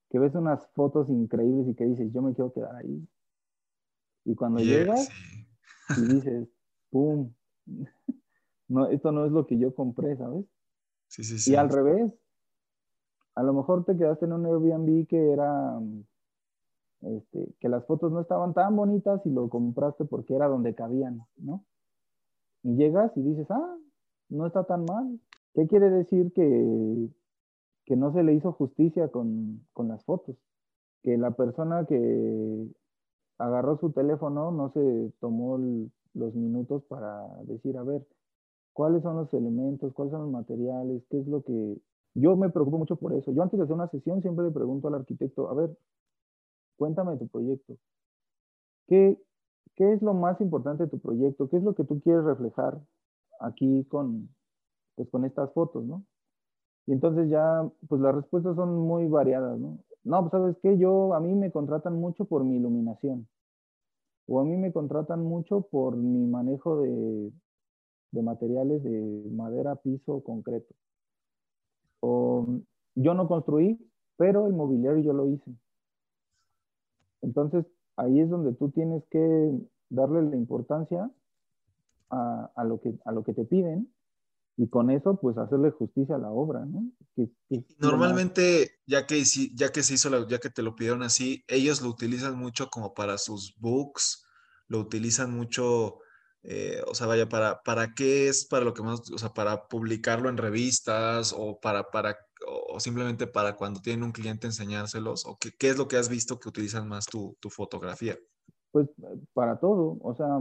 que 0.09 0.19
ves 0.19 0.35
unas 0.35 0.67
fotos 0.73 1.09
increíbles 1.09 1.69
y 1.69 1.75
que 1.75 1.85
dices, 1.85 2.11
yo 2.11 2.21
me 2.21 2.33
quiero 2.33 2.51
quedar 2.51 2.75
ahí? 2.75 3.07
Y 4.25 4.35
cuando 4.35 4.59
llegas 4.59 5.09
y 5.97 6.01
dices, 6.01 6.49
¡pum! 6.89 7.33
no, 8.67 8.87
esto 8.87 9.13
no 9.13 9.25
es 9.25 9.31
lo 9.31 9.47
que 9.47 9.57
yo 9.57 9.73
compré, 9.73 10.17
¿sabes? 10.17 10.45
Sí, 11.07 11.23
sí, 11.23 11.39
sí. 11.39 11.51
Y 11.51 11.55
al 11.55 11.69
revés, 11.69 12.11
a 13.35 13.43
lo 13.43 13.53
mejor 13.53 13.85
te 13.85 13.97
quedaste 13.97 14.25
en 14.25 14.33
un 14.33 14.45
Airbnb 14.45 15.07
que 15.07 15.31
era, 15.31 15.79
este, 17.01 17.53
que 17.59 17.69
las 17.69 17.85
fotos 17.85 18.11
no 18.11 18.21
estaban 18.21 18.53
tan 18.53 18.75
bonitas 18.75 19.25
y 19.25 19.29
lo 19.29 19.49
compraste 19.49 20.05
porque 20.05 20.35
era 20.35 20.47
donde 20.47 20.75
cabían, 20.75 21.21
¿no? 21.37 21.65
Y 22.63 22.75
llegas 22.75 23.11
y 23.17 23.21
dices, 23.21 23.47
ah, 23.49 23.77
no 24.29 24.47
está 24.47 24.63
tan 24.63 24.85
mal. 24.85 25.19
¿Qué 25.53 25.67
quiere 25.67 25.89
decir 25.89 26.31
que, 26.33 27.09
que 27.85 27.95
no 27.95 28.13
se 28.13 28.23
le 28.23 28.33
hizo 28.33 28.53
justicia 28.53 29.09
con, 29.09 29.65
con 29.73 29.87
las 29.87 30.03
fotos? 30.05 30.35
Que 31.01 31.17
la 31.17 31.31
persona 31.31 31.85
que 31.85 32.67
agarró 33.37 33.77
su 33.77 33.91
teléfono 33.91 34.51
no 34.51 34.71
se 34.71 35.11
tomó 35.19 35.59
los 36.13 36.35
minutos 36.35 36.83
para 36.85 37.27
decir, 37.43 37.77
a 37.77 37.83
ver, 37.83 38.05
cuáles 38.73 39.03
son 39.03 39.17
los 39.17 39.33
elementos, 39.33 39.93
cuáles 39.93 40.11
son 40.11 40.21
los 40.23 40.31
materiales, 40.31 41.03
qué 41.09 41.19
es 41.19 41.27
lo 41.27 41.43
que... 41.43 41.77
Yo 42.15 42.35
me 42.35 42.49
preocupo 42.49 42.77
mucho 42.77 42.95
por 42.95 43.13
eso. 43.13 43.31
Yo 43.31 43.41
antes 43.43 43.57
de 43.57 43.63
hacer 43.65 43.75
una 43.75 43.87
sesión 43.89 44.21
siempre 44.21 44.45
le 44.45 44.51
pregunto 44.51 44.87
al 44.87 44.95
arquitecto, 44.95 45.49
a 45.49 45.53
ver, 45.53 45.75
cuéntame 46.77 47.17
tu 47.17 47.27
proyecto. 47.27 47.77
¿Qué, 48.87 49.17
qué 49.75 49.93
es 49.93 50.01
lo 50.01 50.13
más 50.13 50.39
importante 50.41 50.83
de 50.83 50.89
tu 50.89 50.99
proyecto? 50.99 51.49
¿Qué 51.49 51.57
es 51.57 51.63
lo 51.63 51.75
que 51.75 51.83
tú 51.83 52.01
quieres 52.01 52.23
reflejar 52.23 52.79
aquí 53.39 53.85
con, 53.85 54.29
pues, 54.95 55.09
con 55.09 55.25
estas 55.25 55.51
fotos, 55.53 55.85
no? 55.85 56.05
Y 56.87 56.93
entonces 56.93 57.29
ya, 57.29 57.69
pues 57.89 58.01
las 58.01 58.15
respuestas 58.15 58.55
son 58.55 58.75
muy 58.77 59.07
variadas, 59.07 59.59
¿no? 59.59 59.79
No, 60.03 60.21
pues 60.21 60.31
sabes 60.31 60.57
qué, 60.63 60.77
yo, 60.77 61.13
a 61.13 61.19
mí 61.21 61.33
me 61.33 61.51
contratan 61.51 61.95
mucho 61.99 62.25
por 62.25 62.43
mi 62.43 62.57
iluminación. 62.57 63.27
O 64.27 64.39
a 64.41 64.43
mí 64.43 64.57
me 64.57 64.73
contratan 64.73 65.23
mucho 65.23 65.61
por 65.61 65.95
mi 65.95 66.25
manejo 66.27 66.81
de, 66.81 67.31
de 68.11 68.21
materiales 68.23 68.83
de 68.83 69.29
madera, 69.31 69.75
piso, 69.77 70.23
concreto. 70.23 70.75
O, 72.05 72.45
yo 72.95 73.13
no 73.13 73.29
construí, 73.29 73.79
pero 74.17 74.45
el 74.47 74.53
mobiliario 74.53 75.01
yo 75.01 75.13
lo 75.13 75.29
hice. 75.29 75.55
Entonces, 77.21 77.65
ahí 77.95 78.19
es 78.19 78.29
donde 78.29 78.53
tú 78.53 78.71
tienes 78.71 79.03
que 79.09 79.57
darle 79.89 80.21
la 80.21 80.35
importancia 80.35 81.09
a, 82.09 82.63
lo, 82.65 82.81
que, 82.81 82.93
a 83.05 83.11
lo 83.13 83.23
que 83.23 83.33
te 83.33 83.45
piden 83.45 83.91
y 84.57 84.67
con 84.67 84.91
eso, 84.91 85.15
pues, 85.15 85.37
hacerle 85.37 85.71
justicia 85.71 86.15
a 86.15 86.19
la 86.19 86.29
obra, 86.29 86.65
¿no? 86.65 86.91
Normalmente, 87.79 88.71
ya 88.85 89.07
que, 89.07 89.23
ya 89.55 89.71
que 89.71 89.81
se 89.81 89.93
hizo, 89.93 90.27
ya 90.27 90.39
que 90.39 90.49
te 90.49 90.61
lo 90.61 90.75
pidieron 90.75 91.03
así, 91.03 91.45
ellos 91.47 91.81
lo 91.81 91.87
utilizan 91.87 92.37
mucho 92.37 92.69
como 92.69 92.93
para 92.93 93.17
sus 93.17 93.55
books, 93.59 94.25
lo 94.67 94.79
utilizan 94.79 95.33
mucho 95.33 95.99
eh, 96.43 96.81
o 96.87 96.93
sea, 96.93 97.07
vaya, 97.07 97.29
¿para, 97.29 97.63
¿para 97.63 97.93
qué 97.93 98.27
es 98.27 98.45
para 98.45 98.65
lo 98.65 98.73
que 98.73 98.83
más, 98.83 99.09
o 99.11 99.17
sea, 99.17 99.29
para 99.29 99.67
publicarlo 99.67 100.27
en 100.27 100.37
revistas 100.37 101.33
o 101.37 101.59
para, 101.59 101.89
para, 101.89 102.17
o 102.69 102.79
simplemente 102.81 103.27
para 103.27 103.55
cuando 103.55 103.79
tienen 103.79 104.03
un 104.03 104.11
cliente 104.11 104.47
enseñárselos? 104.47 105.25
¿O 105.25 105.37
qué, 105.39 105.51
qué 105.57 105.69
es 105.69 105.77
lo 105.77 105.87
que 105.87 105.95
has 105.95 106.09
visto 106.09 106.39
que 106.39 106.49
utilizan 106.49 106.87
más 106.87 107.05
tu, 107.05 107.37
tu, 107.39 107.49
fotografía? 107.49 108.17
Pues 108.71 108.89
para 109.33 109.57
todo, 109.57 109.97
o 110.01 110.15
sea, 110.15 110.39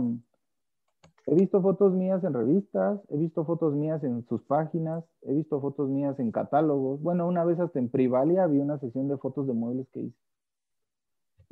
he 1.26 1.34
visto 1.36 1.62
fotos 1.62 1.92
mías 1.92 2.24
en 2.24 2.34
revistas, 2.34 3.00
he 3.08 3.16
visto 3.16 3.44
fotos 3.44 3.72
mías 3.74 4.02
en 4.02 4.26
sus 4.26 4.42
páginas, 4.42 5.04
he 5.22 5.32
visto 5.32 5.60
fotos 5.60 5.88
mías 5.88 6.18
en 6.18 6.32
catálogos. 6.32 7.00
Bueno, 7.00 7.28
una 7.28 7.44
vez 7.44 7.60
hasta 7.60 7.78
en 7.78 7.88
Privalia 7.88 8.48
vi 8.48 8.58
una 8.58 8.78
sesión 8.80 9.06
de 9.06 9.18
fotos 9.18 9.46
de 9.46 9.52
muebles 9.52 9.86
que 9.92 10.00
hice. 10.00 10.18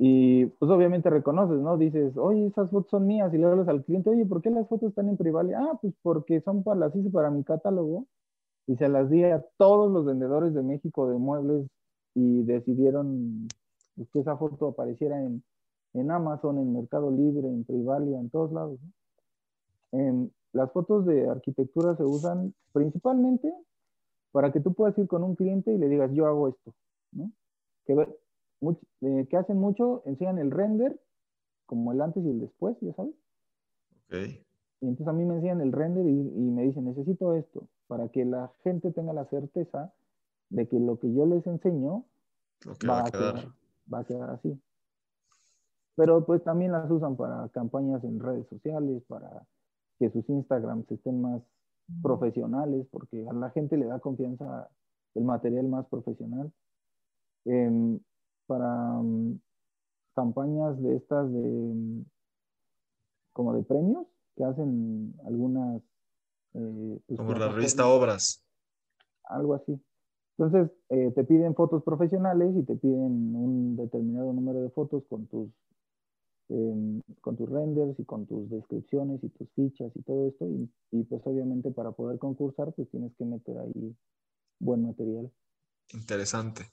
Y 0.03 0.47
pues 0.47 0.71
obviamente 0.71 1.11
reconoces, 1.11 1.59
¿no? 1.59 1.77
Dices, 1.77 2.17
oye, 2.17 2.47
esas 2.47 2.71
fotos 2.71 2.89
son 2.89 3.05
mías. 3.05 3.31
Y 3.35 3.37
le 3.37 3.45
hablas 3.45 3.67
al 3.67 3.83
cliente, 3.83 4.09
oye, 4.09 4.25
¿por 4.25 4.41
qué 4.41 4.49
las 4.49 4.67
fotos 4.67 4.89
están 4.89 5.09
en 5.09 5.15
privado? 5.15 5.51
Ah, 5.55 5.77
pues 5.79 5.93
porque 6.01 6.41
son 6.41 6.63
para 6.63 6.79
las 6.79 6.95
hice 6.95 7.11
para 7.11 7.29
mi 7.29 7.43
catálogo. 7.43 8.07
Y 8.65 8.77
se 8.77 8.89
las 8.89 9.11
di 9.11 9.23
a 9.25 9.45
todos 9.57 9.91
los 9.91 10.03
vendedores 10.03 10.55
de 10.55 10.63
México 10.63 11.07
de 11.07 11.19
muebles 11.19 11.67
y 12.15 12.41
decidieron 12.41 13.47
pues, 13.95 14.09
que 14.09 14.21
esa 14.21 14.35
foto 14.37 14.69
apareciera 14.69 15.23
en, 15.23 15.43
en, 15.93 16.09
Amazon, 16.09 16.57
en 16.57 16.73
Mercado 16.73 17.11
Libre, 17.11 17.47
en 17.47 17.63
Privalia, 17.63 18.19
en 18.19 18.31
todos 18.31 18.51
lados. 18.51 18.79
¿no? 19.91 20.31
las 20.53 20.71
fotos 20.71 21.05
de 21.05 21.29
arquitectura 21.29 21.95
se 21.95 22.03
usan 22.03 22.55
principalmente 22.73 23.53
para 24.31 24.51
que 24.51 24.61
tú 24.61 24.73
puedas 24.73 24.97
ir 24.97 25.07
con 25.07 25.23
un 25.23 25.35
cliente 25.35 25.71
y 25.71 25.77
le 25.77 25.89
digas, 25.89 26.11
yo 26.11 26.25
hago 26.25 26.47
esto, 26.47 26.73
¿no? 27.11 27.31
Eh, 29.01 29.27
que 29.29 29.37
hacen 29.37 29.57
mucho, 29.57 30.03
enseñan 30.05 30.37
el 30.37 30.51
render, 30.51 30.99
como 31.65 31.91
el 31.91 32.01
antes 32.01 32.23
y 32.23 32.29
el 32.29 32.39
después, 32.39 32.77
ya 32.81 32.93
sabes. 32.93 33.13
Ok. 34.05 34.13
Y 34.81 34.87
entonces 34.87 35.07
a 35.07 35.13
mí 35.13 35.25
me 35.25 35.35
enseñan 35.35 35.61
el 35.61 35.71
render 35.71 36.05
y, 36.05 36.11
me 36.11 36.63
dicen, 36.63 36.85
necesito 36.85 37.35
esto, 37.35 37.67
para 37.87 38.09
que 38.09 38.25
la 38.25 38.51
gente 38.63 38.91
tenga 38.91 39.13
la 39.13 39.25
certeza 39.25 39.93
de 40.49 40.67
que 40.67 40.79
lo 40.79 40.99
que 40.99 41.13
yo 41.13 41.25
les 41.25 41.45
enseño 41.45 42.05
va, 42.89 43.01
a 43.01 43.11
quedar. 43.11 43.47
va 43.91 43.99
a 43.99 44.03
quedar 44.03 44.29
así. 44.31 44.59
Pero 45.95 46.25
pues 46.25 46.43
también 46.43 46.71
las 46.71 46.89
usan 46.89 47.15
para 47.15 47.47
campañas 47.49 48.03
en 48.03 48.19
redes 48.19 48.47
sociales, 48.47 49.03
para 49.07 49.45
que 49.99 50.09
sus 50.09 50.27
Instagrams 50.29 50.89
estén 50.89 51.21
más 51.21 51.41
profesionales, 52.01 52.87
porque 52.91 53.27
a 53.27 53.33
la 53.33 53.51
gente 53.51 53.77
le 53.77 53.85
da 53.85 53.99
confianza 53.99 54.69
el 55.13 55.23
material 55.23 55.67
más 55.67 55.85
profesional. 55.87 56.51
Eh, 57.45 57.99
para 58.51 59.01
mm, 59.01 59.39
campañas 60.13 60.81
de 60.83 60.97
estas 60.97 61.31
de 61.31 61.39
mm, 61.39 62.05
como 63.31 63.53
de 63.53 63.63
premios 63.63 64.05
que 64.35 64.43
hacen 64.43 65.15
algunas 65.25 65.81
eh, 66.53 66.99
pues, 67.07 67.17
como 67.17 67.33
la 67.33 67.47
revista 67.47 67.87
Obras. 67.87 68.45
Algo 69.23 69.53
así. 69.53 69.81
Entonces 70.37 70.69
eh, 70.89 71.11
te 71.15 71.23
piden 71.23 71.55
fotos 71.55 71.81
profesionales 71.83 72.53
y 72.57 72.63
te 72.63 72.75
piden 72.75 73.33
un 73.37 73.77
determinado 73.77 74.33
número 74.33 74.61
de 74.61 74.69
fotos 74.71 75.05
con 75.07 75.27
tus 75.27 75.49
em, 76.49 76.99
con 77.21 77.37
tus 77.37 77.49
renders 77.49 77.97
y 77.99 78.03
con 78.03 78.25
tus 78.25 78.49
descripciones 78.49 79.23
y 79.23 79.29
tus 79.29 79.49
fichas 79.51 79.95
y 79.95 80.01
todo 80.01 80.27
esto. 80.27 80.45
Y, 80.45 80.69
y 80.91 81.03
pues 81.03 81.21
obviamente 81.23 81.71
para 81.71 81.91
poder 81.93 82.19
concursar 82.19 82.73
pues 82.73 82.89
tienes 82.89 83.13
que 83.15 83.23
meter 83.23 83.57
ahí 83.59 83.95
buen 84.59 84.85
material. 84.85 85.31
Interesante 85.93 86.63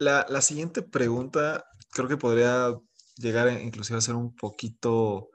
eh, 0.00 0.24
la, 0.28 0.40
siguiente 0.40 0.82
pregunta 0.82 1.64
creo 1.90 2.08
que 2.08 2.16
podría 2.16 2.74
llegar 3.16 3.50
inclusive 3.60 3.98
a 3.98 4.02
ser 4.02 4.14
un 4.14 4.34
poquito 4.34 5.30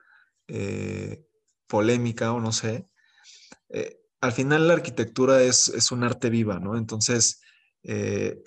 eh, 0.47 1.25
polémica 1.67 2.33
o 2.33 2.39
no 2.39 2.51
sé. 2.51 2.87
Eh, 3.69 3.99
al 4.21 4.31
final 4.31 4.67
la 4.67 4.75
arquitectura 4.75 5.41
es, 5.41 5.91
un 5.91 6.03
arte 6.03 6.29
viva, 6.29 6.59
¿no? 6.59 6.77
Entonces, 6.77 7.41
eh, 7.83 8.41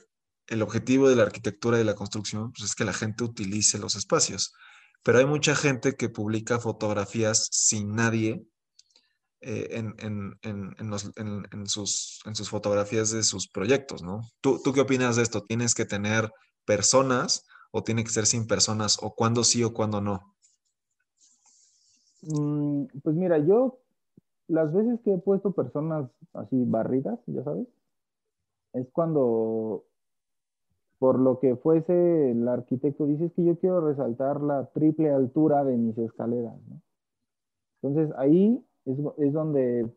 el 0.46 0.62
objetivo 0.62 1.08
de 1.08 1.16
la 1.16 1.24
arquitectura 1.24 1.76
y 1.76 1.80
de 1.80 1.84
la 1.84 1.94
construcción 1.94 2.52
pues, 2.52 2.70
es 2.70 2.74
que 2.74 2.84
la 2.84 2.92
gente 2.92 3.24
utilice 3.24 3.78
los 3.78 3.94
espacios. 3.96 4.54
Pero 5.02 5.18
hay 5.18 5.26
mucha 5.26 5.54
gente 5.54 5.96
que 5.96 6.08
publica 6.08 6.58
fotografías 6.58 7.48
sin 7.50 7.94
nadie 7.94 8.46
eh, 9.48 9.78
en, 9.78 11.66
sus, 11.68 12.20
fotografías 12.50 13.12
de 13.12 13.22
sus 13.22 13.48
proyectos, 13.48 14.02
¿no? 14.02 14.22
¿Tú, 14.40 14.60
qué 14.74 14.80
opinas 14.80 15.14
de 15.14 15.22
esto? 15.22 15.44
¿Tienes 15.44 15.72
que 15.72 15.84
tener 15.84 16.32
personas 16.64 17.46
o 17.70 17.84
tiene 17.84 18.02
que 18.02 18.10
ser 18.10 18.26
sin 18.26 18.48
personas? 18.48 18.98
¿O 19.00 19.14
cuándo 19.14 19.44
sí 19.44 19.62
o 19.62 19.72
cuándo 19.72 20.00
no? 20.00 20.34
Mm, 22.22 22.86
pues 23.04 23.14
mira, 23.14 23.38
yo 23.38 23.78
las 24.48 24.72
veces 24.72 24.98
que 25.04 25.14
he 25.14 25.18
puesto 25.18 25.52
personas 25.52 26.10
así 26.32 26.64
barridas, 26.64 27.20
ya 27.26 27.44
sabes, 27.44 27.68
es 28.72 28.88
cuando 28.90 29.84
por 30.98 31.20
lo 31.20 31.38
que 31.38 31.54
fuese 31.54 32.32
el 32.32 32.48
arquitecto 32.48 33.06
dice 33.06 33.30
que 33.30 33.44
yo 33.44 33.56
quiero 33.60 33.80
resaltar 33.80 34.40
la 34.40 34.66
triple 34.72 35.12
altura 35.12 35.62
de 35.62 35.76
mis 35.76 35.96
escaleras. 35.98 36.58
¿no? 36.66 36.80
Entonces 37.80 38.12
ahí 38.18 38.65
es, 38.86 38.98
es, 39.18 39.32
donde 39.32 39.90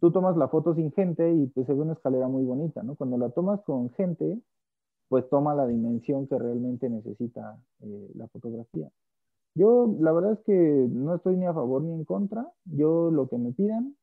tú 0.00 0.12
tomas 0.12 0.36
la 0.36 0.48
foto 0.48 0.74
sin 0.74 0.92
gente 0.92 1.32
y 1.32 1.46
pues 1.48 1.66
se 1.66 1.74
ve 1.74 1.80
una 1.80 1.94
escalera 1.94 2.28
muy 2.28 2.44
bonita, 2.44 2.82
¿no? 2.82 2.96
Cuando 2.96 3.18
la 3.18 3.30
tomas 3.30 3.60
con 3.62 3.90
gente, 3.90 4.40
pues 5.08 5.28
toma 5.28 5.54
la 5.54 5.66
dimensión 5.66 6.26
que 6.26 6.38
realmente 6.38 6.88
necesita 6.88 7.58
eh, 7.80 8.10
la 8.14 8.28
fotografía. 8.28 8.90
Yo 9.54 9.96
la 10.00 10.12
verdad 10.12 10.32
es 10.32 10.40
que 10.40 10.88
no 10.90 11.14
estoy 11.14 11.36
ni 11.36 11.46
a 11.46 11.54
favor 11.54 11.82
ni 11.82 11.92
en 11.92 12.04
contra. 12.04 12.46
Yo 12.64 13.10
lo 13.10 13.28
que 13.28 13.38
me 13.38 13.52
pidan, 13.52 13.96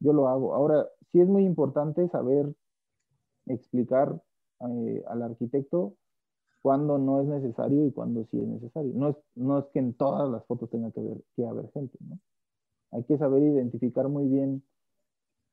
yo 0.00 0.12
lo 0.12 0.28
hago. 0.28 0.54
Ahora, 0.54 0.86
sí 1.12 1.20
es 1.20 1.28
muy 1.28 1.44
importante 1.44 2.08
saber 2.08 2.52
explicar 3.46 4.20
eh, 4.68 5.04
al 5.08 5.22
arquitecto 5.22 5.94
cuándo 6.62 6.98
no 6.98 7.20
es 7.20 7.28
necesario 7.28 7.86
y 7.86 7.92
cuándo 7.92 8.26
sí 8.30 8.38
es 8.40 8.48
necesario. 8.48 8.92
No 8.94 9.10
es, 9.10 9.16
no 9.34 9.58
es 9.58 9.66
que 9.72 9.78
en 9.78 9.94
todas 9.94 10.28
las 10.28 10.44
fotos 10.46 10.70
tenga 10.70 10.90
que, 10.90 11.00
ver, 11.00 11.18
que 11.36 11.46
haber 11.46 11.70
gente, 11.72 11.96
¿no? 12.00 12.18
Hay 12.92 13.04
que 13.04 13.18
saber 13.18 13.42
identificar 13.42 14.08
muy 14.08 14.26
bien 14.26 14.62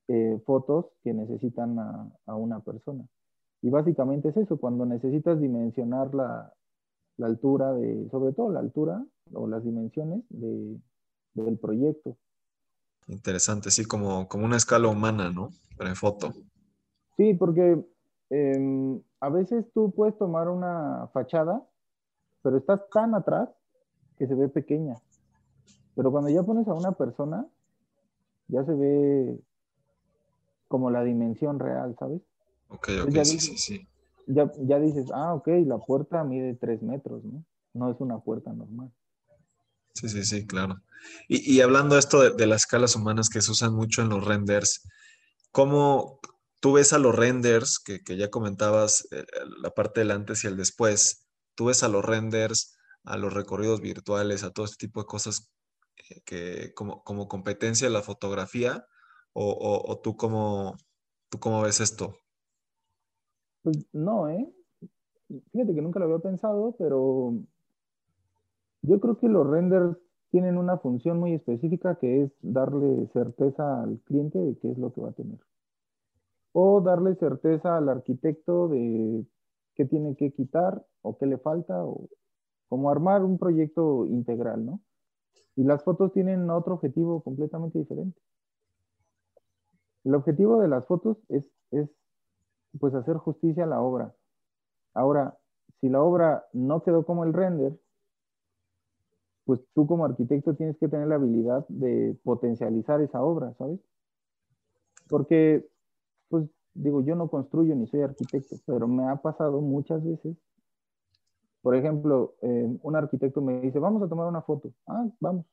eh, 0.08 0.42
fotos 0.46 0.86
que 1.04 1.14
necesitan 1.14 1.78
a, 1.80 2.12
a, 2.26 2.36
una 2.36 2.62
persona. 2.62 3.08
Y 3.62 3.70
básicamente 3.70 4.30
es 4.30 4.38
eso, 4.38 4.58
cuando 4.58 4.86
necesitas 4.86 5.40
dimensionar 5.40 6.14
la, 6.16 6.54
la 7.18 7.28
altura 7.28 7.74
de, 7.74 8.08
sobre 8.10 8.34
todo 8.34 8.52
la 8.52 8.60
altura 8.60 9.04
o 9.34 9.48
las 9.48 9.64
dimensiones 9.64 10.24
de, 10.30 10.80
del 11.34 11.58
proyecto. 11.58 12.18
Interesante, 13.08 13.72
sí, 13.72 13.86
como, 13.86 14.28
como 14.28 14.46
una 14.46 14.58
escala 14.58 14.88
humana, 14.88 15.32
¿no? 15.32 15.50
Para 15.78 15.96
foto. 15.96 16.34
Sí, 17.16 17.34
porque 17.34 17.84
em, 18.30 19.02
a 19.20 19.30
veces 19.30 19.66
tú 19.74 19.92
puedes 19.92 20.18
tomar 20.18 20.50
una 20.50 21.08
fachada, 21.14 21.66
pero 22.42 22.58
estás 22.58 22.82
tan 22.92 23.16
atrás 23.16 23.50
que 24.18 24.28
se 24.28 24.36
ve 24.36 24.50
pequeña. 24.50 24.96
Pero 25.98 26.12
cuando 26.12 26.30
ya 26.30 26.44
pones 26.44 26.66
a 26.70 26.74
una 26.74 26.94
persona, 26.94 27.46
ya 28.48 28.64
se 28.64 28.74
ve 28.74 29.38
como 30.70 30.90
la 30.90 31.04
dimensión 31.04 31.60
real, 31.60 31.94
¿sabes? 32.00 32.22
Ok, 32.70 32.90
ok, 33.04 33.24
sí, 33.26 33.40
sí, 33.40 33.58
sí 33.58 33.88
ya, 34.28 34.52
ya 34.60 34.80
dices, 34.80 35.08
ah, 35.14 35.34
ok, 35.34 35.48
la 35.66 35.78
puerta 35.80 36.24
mide 36.24 36.54
tres 36.54 36.84
metros, 36.84 37.24
¿no? 37.24 37.44
No 37.74 37.92
es 37.92 37.98
una 38.00 38.20
puerta 38.20 38.52
normal. 38.52 38.92
Sí, 39.94 40.10
sí, 40.10 40.24
sí, 40.24 40.46
claro. 40.46 40.82
Y, 41.28 41.56
y 41.56 41.62
hablando 41.62 41.98
esto 41.98 42.22
de, 42.22 42.32
de, 42.32 42.46
las 42.46 42.62
escalas 42.62 42.96
humanas 42.96 43.30
que 43.30 43.42
se 43.42 43.52
usan 43.52 43.74
mucho 43.74 44.02
en 44.02 44.10
los 44.10 44.26
renders, 44.26 44.88
¿cómo 45.52 46.20
tú 46.60 46.74
ves 46.74 46.94
a 46.94 47.00
los 47.00 47.16
renders, 47.16 47.80
que, 47.80 48.04
que 48.04 48.18
ya 48.18 48.30
comentabas 48.30 49.08
eh, 49.12 49.26
la 49.62 49.72
parte 49.72 50.02
del 50.02 50.12
antes 50.12 50.44
y 50.44 50.48
el 50.48 50.58
después, 50.58 51.28
tú 51.56 51.66
ves 51.66 51.84
a 51.84 51.88
los 51.88 52.04
renders, 52.04 52.78
a 53.04 53.18
los 53.18 53.34
recorridos 53.34 53.80
virtuales, 53.80 54.44
a 54.44 54.52
todo 54.52 54.66
este 54.66 54.88
tipo 54.88 55.00
de 55.00 55.08
cosas 55.08 55.50
que 56.26 56.74
como, 56.74 57.04
como 57.04 57.28
competencia 57.28 57.90
la 57.90 58.02
fotografía, 58.02 58.86
o 59.34 60.00
tú, 60.04 60.18
cómo, 60.18 60.76
tú 61.30 61.40
cómo 61.40 61.62
ves 61.62 61.80
esto? 61.80 62.16
Pues 63.62 63.86
no, 63.94 64.30
¿eh? 64.30 64.52
Fíjate 65.52 65.76
que 65.76 65.82
nunca 65.82 66.00
lo 66.00 66.06
había 66.06 66.20
pensado, 66.20 66.76
pero 66.80 67.34
yo 68.82 69.00
creo 69.00 69.18
que 69.18 69.28
los 69.28 69.46
renders 69.46 69.98
tienen 70.32 70.58
una 70.58 70.78
función 70.78 71.20
muy 71.20 71.34
específica 71.34 72.00
que 72.00 72.24
es 72.24 72.32
darle 72.42 73.08
certeza 73.14 73.84
al 73.84 74.00
cliente 74.06 74.40
de 74.40 74.58
qué 74.58 74.72
es 74.72 74.78
lo 74.78 74.94
que 74.94 75.02
va 75.02 75.10
a 75.10 75.14
tener. 75.14 75.40
O 76.54 76.82
darle 76.82 77.16
certeza 77.16 77.78
al 77.78 77.90
arquitecto 77.90 78.70
de 78.70 79.26
qué 79.76 79.86
tiene 79.86 80.16
que 80.16 80.32
quitar 80.32 80.86
o 81.02 81.18
qué 81.18 81.26
le 81.26 81.38
falta, 81.38 81.86
o 81.86 82.10
como 82.70 82.90
armar 82.90 83.24
un 83.24 83.38
proyecto 83.38 84.06
integral, 84.08 84.66
¿no? 84.66 84.82
Y 85.56 85.64
las 85.64 85.84
fotos 85.84 86.14
tienen 86.14 86.50
otro 86.50 86.76
objetivo 86.76 87.22
completamente 87.24 87.80
diferente. 87.80 88.20
El 90.04 90.16
objetivo 90.16 90.62
de 90.62 90.68
las 90.68 90.86
fotos 90.86 91.18
es, 91.30 91.52
es 91.72 91.90
pues 92.80 92.94
hacer 92.94 93.18
justicia 93.18 93.64
a 93.64 93.68
la 93.68 93.82
obra. 93.82 94.14
Ahora, 94.94 95.38
si 95.82 95.90
la 95.90 96.02
obra 96.02 96.46
no 96.54 96.82
quedó 96.84 97.06
como 97.06 97.24
el 97.24 97.34
render, 97.34 97.78
pues 99.46 99.62
tú 99.74 99.88
como 99.88 100.06
arquitecto 100.06 100.56
tienes 100.56 100.78
que 100.78 100.88
tener 100.88 101.08
la 101.08 101.16
habilidad 101.16 101.66
de 101.70 102.18
potencializar 102.24 103.02
esa 103.02 103.22
obra, 103.22 103.54
¿sabes? 103.58 103.80
Porque, 105.08 105.66
pues 106.30 106.50
digo, 106.74 107.02
yo 107.02 107.16
no 107.16 107.30
construyo 107.30 107.76
ni 107.76 107.88
soy 107.88 108.02
arquitecto, 108.02 108.58
pero 108.66 108.88
me 108.88 109.08
ha 109.08 109.16
pasado 109.16 109.62
muchas 109.62 110.04
veces. 110.04 110.36
Por 111.62 111.76
ejemplo, 111.76 112.36
eh, 112.42 112.78
un 112.82 112.96
arquitecto 112.96 113.42
me 113.42 113.60
dice, 113.62 113.80
vamos 113.80 114.02
a 114.04 114.08
tomar 114.08 114.28
una 114.28 114.42
foto. 114.42 114.72
Ah, 114.88 115.08
vamos. 115.20 115.46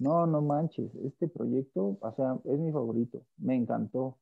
No, 0.00 0.26
no 0.26 0.40
manches, 0.42 0.94
este 1.04 1.28
proyecto, 1.28 1.98
o 2.00 2.12
sea, 2.14 2.38
es 2.44 2.58
mi 2.58 2.70
favorito, 2.70 3.22
me 3.36 3.56
encantó 3.56 4.16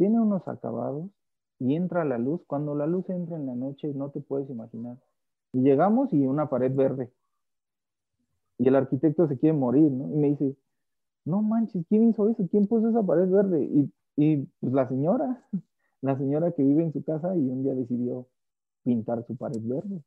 tiene 0.00 0.18
unos 0.18 0.48
acabados 0.48 1.10
y 1.58 1.74
entra 1.74 2.06
la 2.06 2.16
luz. 2.16 2.40
Cuando 2.46 2.74
la 2.74 2.86
luz 2.86 3.10
entra 3.10 3.36
en 3.36 3.44
la 3.44 3.54
noche, 3.54 3.92
no 3.92 4.08
te 4.08 4.22
puedes 4.22 4.48
imaginar. 4.48 4.96
Y 5.52 5.60
llegamos 5.60 6.10
y 6.14 6.26
una 6.26 6.48
pared 6.48 6.74
verde. 6.74 7.12
Y 8.56 8.66
el 8.66 8.76
arquitecto 8.76 9.28
se 9.28 9.38
quiere 9.38 9.54
morir, 9.54 9.92
¿no? 9.92 10.10
Y 10.10 10.16
me 10.16 10.28
dice, 10.28 10.56
no 11.26 11.42
manches, 11.42 11.84
¿quién 11.86 12.08
hizo 12.08 12.30
eso? 12.30 12.48
¿Quién 12.50 12.66
puso 12.66 12.88
esa 12.88 13.02
pared 13.02 13.28
verde? 13.28 13.62
Y, 13.62 13.92
y 14.16 14.46
pues 14.58 14.72
la 14.72 14.88
señora, 14.88 15.46
la 16.00 16.16
señora 16.16 16.52
que 16.52 16.62
vive 16.62 16.82
en 16.82 16.94
su 16.94 17.04
casa 17.04 17.36
y 17.36 17.50
un 17.50 17.62
día 17.62 17.74
decidió 17.74 18.26
pintar 18.82 19.24
su 19.26 19.36
pared 19.36 19.60
verde. 19.62 20.02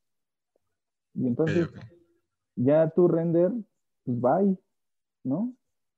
Y 1.16 1.28
entonces, 1.28 1.70
ya 2.56 2.90
tu 2.90 3.08
render, 3.08 3.52
pues 4.04 4.20
bye, 4.20 4.58
¿no? 5.24 5.54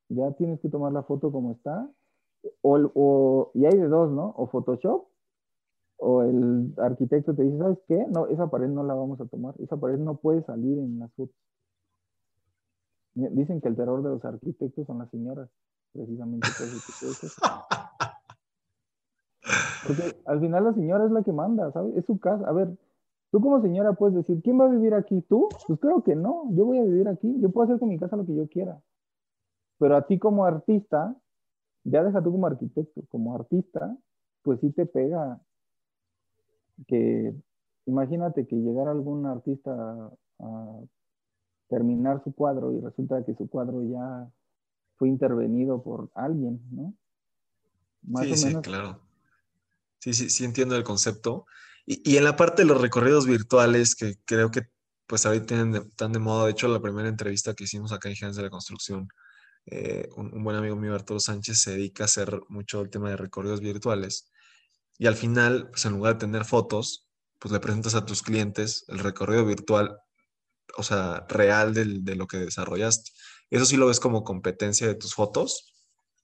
Ya 0.09 0.31
tienes 0.33 0.59
que 0.59 0.69
tomar 0.69 0.91
la 0.91 1.03
foto 1.03 1.31
como 1.31 1.53
está 1.53 1.89
o, 2.61 3.51
y 3.53 3.65
hay 3.65 3.77
de 3.77 3.87
dos, 3.87 4.11
¿no? 4.11 4.33
O 4.37 4.47
Photoshop, 4.47 5.07
o 5.97 6.23
el 6.23 6.73
arquitecto 6.77 7.35
te 7.35 7.43
dice, 7.43 7.57
¿sabes 7.57 7.79
qué? 7.87 8.05
No, 8.07 8.27
esa 8.27 8.49
pared 8.49 8.67
no 8.67 8.83
la 8.83 8.93
vamos 8.93 9.19
a 9.21 9.25
tomar, 9.25 9.55
esa 9.59 9.77
pared 9.77 9.97
no 9.97 10.15
puede 10.15 10.43
salir 10.43 10.77
en 10.77 10.99
las 10.99 11.11
fotos. 11.13 11.35
Dicen 13.13 13.61
que 13.61 13.69
el 13.69 13.75
terror 13.75 14.03
de 14.03 14.09
los 14.09 14.25
arquitectos 14.25 14.85
son 14.85 14.99
las 14.99 15.09
señoras, 15.09 15.49
precisamente. 15.93 16.47
Porque 19.85 20.15
al 20.25 20.39
final 20.39 20.63
la 20.63 20.73
señora 20.73 21.05
es 21.05 21.11
la 21.11 21.23
que 21.23 21.31
manda, 21.31 21.71
¿sabes? 21.71 21.95
Es 21.97 22.05
su 22.05 22.19
casa. 22.19 22.47
A 22.47 22.53
ver, 22.53 22.69
tú 23.31 23.39
como 23.39 23.61
señora 23.61 23.93
puedes 23.93 24.15
decir, 24.15 24.41
¿quién 24.41 24.59
va 24.59 24.65
a 24.65 24.69
vivir 24.69 24.93
aquí? 24.93 25.21
¿Tú? 25.21 25.47
Pues 25.67 25.79
creo 25.79 26.03
que 26.03 26.15
no, 26.15 26.45
yo 26.51 26.65
voy 26.65 26.79
a 26.79 26.83
vivir 26.83 27.07
aquí, 27.07 27.39
yo 27.39 27.51
puedo 27.51 27.65
hacer 27.65 27.79
con 27.79 27.89
mi 27.89 27.99
casa 27.99 28.15
lo 28.15 28.25
que 28.25 28.35
yo 28.35 28.47
quiera. 28.47 28.81
Pero 29.77 29.97
a 29.97 30.07
ti 30.07 30.17
como 30.17 30.45
artista, 30.45 31.15
ya 31.83 32.03
deja 32.03 32.23
tú 32.23 32.31
como 32.31 32.47
arquitecto, 32.47 33.01
como 33.09 33.35
artista, 33.35 33.95
pues 34.41 34.59
sí 34.59 34.71
te 34.71 34.85
pega 34.85 35.39
que 36.87 37.33
imagínate 37.85 38.47
que 38.47 38.55
llegara 38.55 38.91
algún 38.91 39.25
artista 39.25 40.11
a 40.39 40.79
terminar 41.69 42.23
su 42.23 42.33
cuadro 42.33 42.71
y 42.73 42.79
resulta 42.79 43.23
que 43.23 43.35
su 43.35 43.49
cuadro 43.49 43.81
ya 43.83 44.29
fue 44.97 45.09
intervenido 45.09 45.81
por 45.81 46.09
alguien, 46.13 46.61
¿no? 46.71 46.93
sí, 48.21 48.35
sí, 48.35 48.55
claro. 48.61 48.99
Sí, 50.05 50.13
sí, 50.13 50.29
sí 50.29 50.45
entiendo 50.45 50.75
el 50.75 50.83
concepto. 50.83 51.47
Y, 51.83 52.11
y, 52.13 52.17
en 52.17 52.25
la 52.25 52.35
parte 52.35 52.61
de 52.61 52.67
los 52.67 52.79
recorridos 52.79 53.25
virtuales, 53.25 53.95
que 53.95 54.17
creo 54.25 54.51
que 54.51 54.61
pues 55.07 55.25
ahorita 55.25 55.55
están 55.89 56.13
de 56.13 56.19
moda, 56.19 56.45
de 56.45 56.51
hecho 56.51 56.67
la 56.67 56.81
primera 56.81 57.09
entrevista 57.09 57.55
que 57.55 57.63
hicimos 57.63 57.91
acá 57.91 58.09
en 58.09 58.15
Gigantes 58.15 58.37
de 58.37 58.43
la 58.43 58.49
Construcción 58.51 59.07
eh, 59.65 60.07
un, 60.15 60.43
buen 60.43 60.55
amigo 60.55 60.75
mío, 60.75 60.93
Arturo 60.93 61.19
Sánchez, 61.19 61.59
se 61.59 61.71
dedica 61.71 62.03
a 62.03 62.05
hacer 62.05 62.39
mucho 62.49 62.81
el 62.81 62.91
tema 62.91 63.09
de 63.09 63.17
recorridos 63.17 63.61
virtuales. 63.61 64.31
Y 64.99 65.07
al 65.07 65.15
final, 65.15 65.69
pues 65.71 65.85
en 65.85 65.93
lugar 65.93 66.13
de 66.13 66.19
tener 66.19 66.45
fotos, 66.45 67.09
pues 67.39 67.51
le 67.51 67.59
presentas 67.59 67.95
a 67.95 68.05
tus 68.05 68.21
clientes 68.21 68.85
el 68.89 68.99
recorrido 68.99 69.43
virtual, 69.43 69.97
o 70.77 70.83
sea, 70.83 71.25
real 71.29 71.73
de 71.73 72.15
lo 72.15 72.27
que 72.27 72.37
desarrollaste. 72.37 73.11
¿Eso 73.49 73.65
sí 73.65 73.75
lo 73.75 73.87
ves 73.87 73.99
como 73.99 74.23
competencia 74.23 74.85
de 74.85 74.95
tus 74.95 75.15
fotos? 75.15 75.73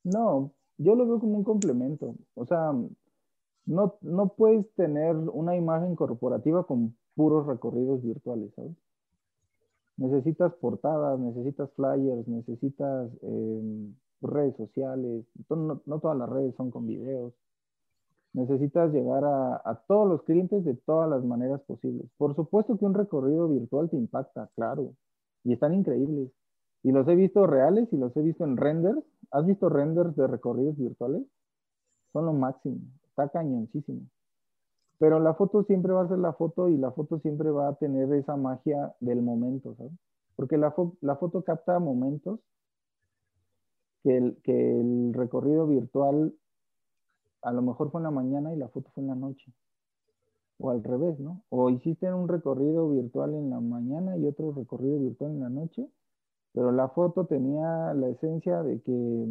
No, 0.04 0.54
yo 0.78 0.96
lo 0.96 1.08
veo 1.08 1.20
como 1.20 1.38
un 1.38 1.44
complemento. 1.44 2.15
O 2.36 2.46
sea, 2.46 2.72
no, 3.65 3.97
no 4.02 4.30
puedes 4.30 4.71
tener 4.76 5.15
una 5.15 5.56
imagen 5.56 5.95
corporativa 5.95 6.65
con 6.65 6.95
puros 7.15 7.45
recorridos 7.47 8.02
virtuales, 8.02 8.52
¿sabes? 8.56 8.76
necesitas 10.02 10.54
portadas, 10.56 11.19
necesitas 11.19 11.71
flyers, 11.74 12.28
necesitas 12.28 13.12
em, 13.21 13.93
redes 14.21 14.56
sociales, 14.58 15.26
no, 15.50 16.00
todas 16.00 16.17
las 16.17 16.30
redes 16.30 16.56
son 16.56 16.71
con 16.71 16.88
videos. 16.88 17.34
Necesitas 18.34 18.91
llegar 18.93 19.26
a, 19.26 19.62
a, 19.65 19.84
todos 19.88 20.08
los 20.08 20.24
clientes 20.24 20.63
de 20.63 20.76
todas 20.76 21.10
las 21.10 21.24
maneras 21.24 21.62
posibles. 21.62 22.08
Por 22.17 22.36
supuesto 22.36 22.78
que 22.78 22.86
un 22.86 22.93
recorrido 22.93 23.50
virtual 23.50 23.89
te 23.89 23.97
impacta, 23.97 24.50
claro, 24.56 24.93
y 25.43 25.54
están 25.54 25.74
increíbles, 25.74 26.32
Y 26.84 26.91
los 26.91 27.08
he 27.08 27.15
visto 27.15 27.45
reales 27.45 27.89
y 27.91 27.97
los 27.97 28.15
he 28.17 28.21
visto 28.21 28.43
en 28.45 28.58
renders. 28.58 29.02
¿Has 29.32 29.45
visto 29.45 29.69
renders 29.69 30.15
de 30.15 30.28
recorridos 30.28 30.78
virtuales? 30.78 31.24
Son 32.13 32.26
lo 32.26 32.34
máximo. 32.34 32.80
Está 33.12 33.30
cañoncísimo. 33.30 34.02
Pero 34.97 35.19
la 35.19 35.34
foto 35.34 35.63
siempre 35.63 35.93
va 35.93 36.04
a 36.04 36.08
ser 36.08 36.19
la 36.19 36.34
foto 36.34 36.69
y 36.69 36.78
la 36.78 36.91
foto 36.91 37.19
siempre 37.19 37.50
va 37.52 37.69
a 37.69 37.76
tener 37.76 38.12
esa 38.13 38.38
magia 38.38 38.93
del 39.00 39.21
momento, 39.21 39.76
¿sabes? 39.76 39.93
Porque 40.36 40.58
la, 40.58 40.74
la 41.02 41.15
foto 41.15 41.43
capta 41.43 41.80
momentos 41.80 42.39
que 44.04 44.17
el, 44.17 44.38
que 44.43 44.80
el 44.80 45.13
recorrido 45.13 45.67
virtual 45.67 46.34
a 47.41 47.52
lo 47.52 47.62
mejor 47.62 47.91
fue 47.91 48.00
en 48.00 48.04
la 48.04 48.12
mañana 48.12 48.54
y 48.54 48.58
la 48.58 48.69
foto 48.69 48.89
fue 48.93 49.04
en 49.04 49.10
la 49.10 49.15
noche. 49.15 49.52
O 50.60 50.69
al 50.69 50.84
revés, 50.84 51.19
¿no? 51.19 51.41
O 51.50 51.69
hiciste 51.69 52.13
un 52.13 52.28
recorrido 52.28 52.89
virtual 52.89 53.34
en 53.34 53.50
la 53.50 53.60
mañana 53.60 54.17
y 54.17 54.28
otro 54.28 54.52
recorrido 54.52 55.00
virtual 55.00 55.32
en 55.32 55.39
la 55.39 55.50
noche, 55.50 55.89
pero 56.54 56.71
la 56.71 56.89
foto 56.89 57.26
tenía 57.26 57.93
la 57.95 58.10
esencia 58.10 58.62
de 58.62 58.82
que 58.82 59.28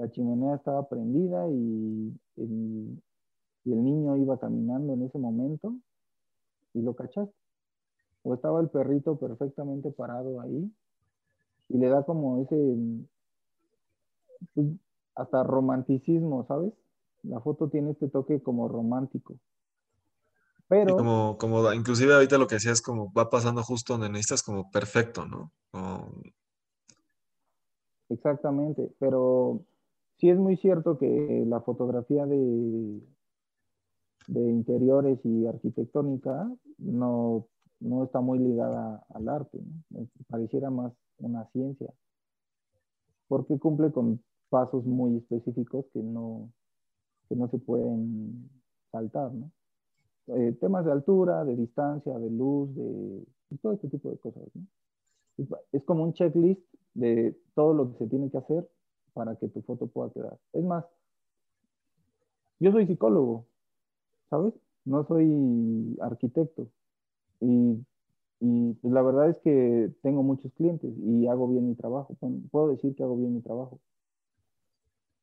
la 0.00 0.10
chimenea 0.10 0.54
estaba 0.54 0.88
prendida 0.88 1.46
y 1.48 2.18
el, 2.36 3.02
y 3.64 3.72
el 3.72 3.84
niño 3.84 4.16
iba 4.16 4.38
caminando 4.38 4.94
en 4.94 5.02
ese 5.02 5.18
momento 5.18 5.74
y 6.72 6.80
lo 6.80 6.94
cachaste. 6.94 7.34
O 8.22 8.34
estaba 8.34 8.60
el 8.60 8.70
perrito 8.70 9.18
perfectamente 9.18 9.90
parado 9.90 10.40
ahí 10.40 10.72
y 11.68 11.78
le 11.78 11.88
da 11.88 12.02
como 12.04 12.42
ese, 12.42 12.56
pues, 14.54 14.68
hasta 15.14 15.42
romanticismo, 15.42 16.46
¿sabes? 16.46 16.72
La 17.22 17.40
foto 17.40 17.68
tiene 17.68 17.90
este 17.90 18.08
toque 18.08 18.42
como 18.42 18.68
romántico. 18.68 19.36
Pero... 20.66 20.96
como, 20.96 21.36
como, 21.36 21.72
inclusive 21.74 22.14
ahorita 22.14 22.38
lo 22.38 22.46
que 22.46 22.54
decías 22.54 22.74
es 22.74 22.82
como 22.82 23.12
va 23.12 23.28
pasando 23.28 23.62
justo 23.62 23.94
donde 23.94 24.08
necesitas 24.08 24.42
como 24.42 24.70
perfecto, 24.70 25.26
¿no? 25.26 25.52
Exactamente, 28.08 28.90
pero 28.98 29.62
sí 30.20 30.28
es 30.28 30.38
muy 30.38 30.56
cierto 30.58 30.98
que 30.98 31.44
la 31.46 31.60
fotografía 31.62 32.26
de, 32.26 33.00
de 34.26 34.50
interiores 34.50 35.18
y 35.24 35.46
arquitectónica 35.46 36.50
no, 36.78 37.46
no 37.80 38.04
está 38.04 38.20
muy 38.20 38.38
ligada 38.38 39.02
al 39.08 39.28
arte, 39.28 39.58
pareciera 40.28 40.70
más 40.70 40.92
una 41.18 41.46
ciencia, 41.52 41.92
porque 43.28 43.58
cumple 43.58 43.90
con 43.92 44.22
pasos 44.50 44.84
muy 44.84 45.16
específicos 45.16 45.86
que 45.92 46.02
no, 46.02 46.52
que 47.28 47.36
no 47.36 47.48
se 47.48 47.58
pueden 47.58 48.50
saltar, 48.92 49.32
¿no? 49.32 49.50
Eh, 50.36 50.52
temas 50.60 50.84
de 50.84 50.92
altura, 50.92 51.44
de 51.44 51.56
distancia, 51.56 52.16
de 52.18 52.30
luz, 52.30 52.74
de 52.76 53.24
todo 53.62 53.72
este 53.72 53.88
tipo 53.88 54.10
de 54.10 54.18
cosas, 54.18 54.42
¿no? 54.54 54.66
Es 55.72 55.82
como 55.84 56.04
un 56.04 56.12
checklist 56.12 56.62
de 56.92 57.36
todo 57.54 57.72
lo 57.72 57.90
que 57.90 57.98
se 57.98 58.06
tiene 58.06 58.30
que 58.30 58.36
hacer 58.36 58.68
para 59.12 59.36
que 59.36 59.48
tu 59.48 59.62
foto 59.62 59.86
pueda 59.86 60.10
quedar. 60.10 60.38
Es 60.52 60.64
más, 60.64 60.84
yo 62.58 62.72
soy 62.72 62.86
psicólogo, 62.86 63.46
¿sabes? 64.28 64.54
No 64.84 65.04
soy 65.06 65.96
arquitecto. 66.00 66.68
Y, 67.40 67.84
y 68.40 68.74
pues 68.74 68.92
la 68.92 69.02
verdad 69.02 69.30
es 69.30 69.38
que 69.38 69.92
tengo 70.02 70.22
muchos 70.22 70.52
clientes 70.54 70.92
y 70.98 71.26
hago 71.26 71.48
bien 71.48 71.68
mi 71.68 71.74
trabajo. 71.74 72.16
Puedo 72.50 72.68
decir 72.68 72.94
que 72.94 73.02
hago 73.02 73.16
bien 73.16 73.34
mi 73.34 73.42
trabajo. 73.42 73.80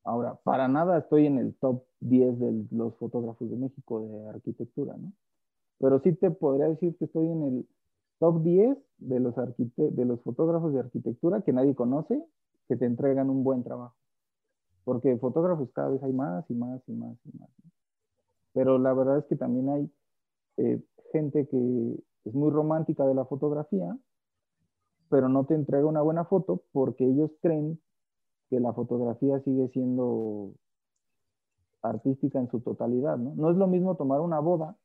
Ahora, 0.04 0.36
para 0.43 0.67
nada 0.67 1.00
estoy 1.00 1.26
en 1.26 1.38
el 1.38 1.54
top 1.56 1.84
10 2.00 2.39
de 2.39 2.65
los 2.71 2.95
fotógrafos 2.95 3.50
de 3.50 3.58
México 3.58 4.02
de 4.02 4.30
arquitectura, 4.30 4.95
¿no? 4.97 5.12
Pero 5.80 6.00
sí 6.00 6.13
te 6.13 6.32
podría 6.32 6.69
decir 6.69 6.95
que 6.97 7.06
estoy 7.06 7.28
en 7.28 7.43
el 7.43 7.67
top 8.19 8.41
10 8.41 8.78
de 9.00 9.19
los, 9.19 9.36
de 9.36 10.06
los 10.06 10.21
fotógrafos 10.21 10.73
de 10.73 10.80
arquitectura 10.80 11.41
que 11.41 11.54
nadie 11.54 11.76
conoce, 11.76 12.23
que 12.67 12.75
te 12.75 12.86
entregan 12.86 13.30
un 13.30 13.43
buen 13.43 13.63
trabajo. 13.63 13.95
Porque 14.84 15.17
fotógrafos 15.17 15.69
cada 15.71 15.89
vez 15.89 16.03
hay 16.03 16.13
más 16.13 16.49
y 16.49 16.53
más 16.53 16.82
y 16.88 16.93
más 16.93 17.17
y 17.25 17.38
más. 17.38 17.49
Pero 18.53 18.77
la 18.77 18.93
verdad 18.93 19.19
es 19.19 19.25
que 19.25 19.36
también 19.36 19.69
hay 19.69 19.91
eh, 20.58 20.82
gente 21.12 21.47
que 21.47 22.03
es 22.25 22.34
muy 22.34 22.51
romántica 22.51 23.06
de 23.06 23.13
la 23.13 23.25
fotografía, 23.25 23.97
pero 25.10 25.30
no 25.30 25.45
te 25.45 25.56
entrega 25.56 25.86
una 25.86 26.01
buena 26.01 26.25
foto 26.25 26.63
porque 26.71 27.06
ellos 27.06 27.32
creen 27.41 27.80
que 28.49 28.60
la 28.60 28.73
fotografía 28.73 29.39
sigue 29.41 29.67
siendo 29.69 30.53
artística 31.82 32.39
en 32.39 32.49
su 32.49 32.60
totalidad, 32.62 33.17
¿no? 33.17 33.34
No 33.36 33.51
es 33.51 33.58
lo 33.58 33.67
mismo 33.67 33.95
tomar 33.95 34.21
una 34.21 34.39
boda, 34.39 34.77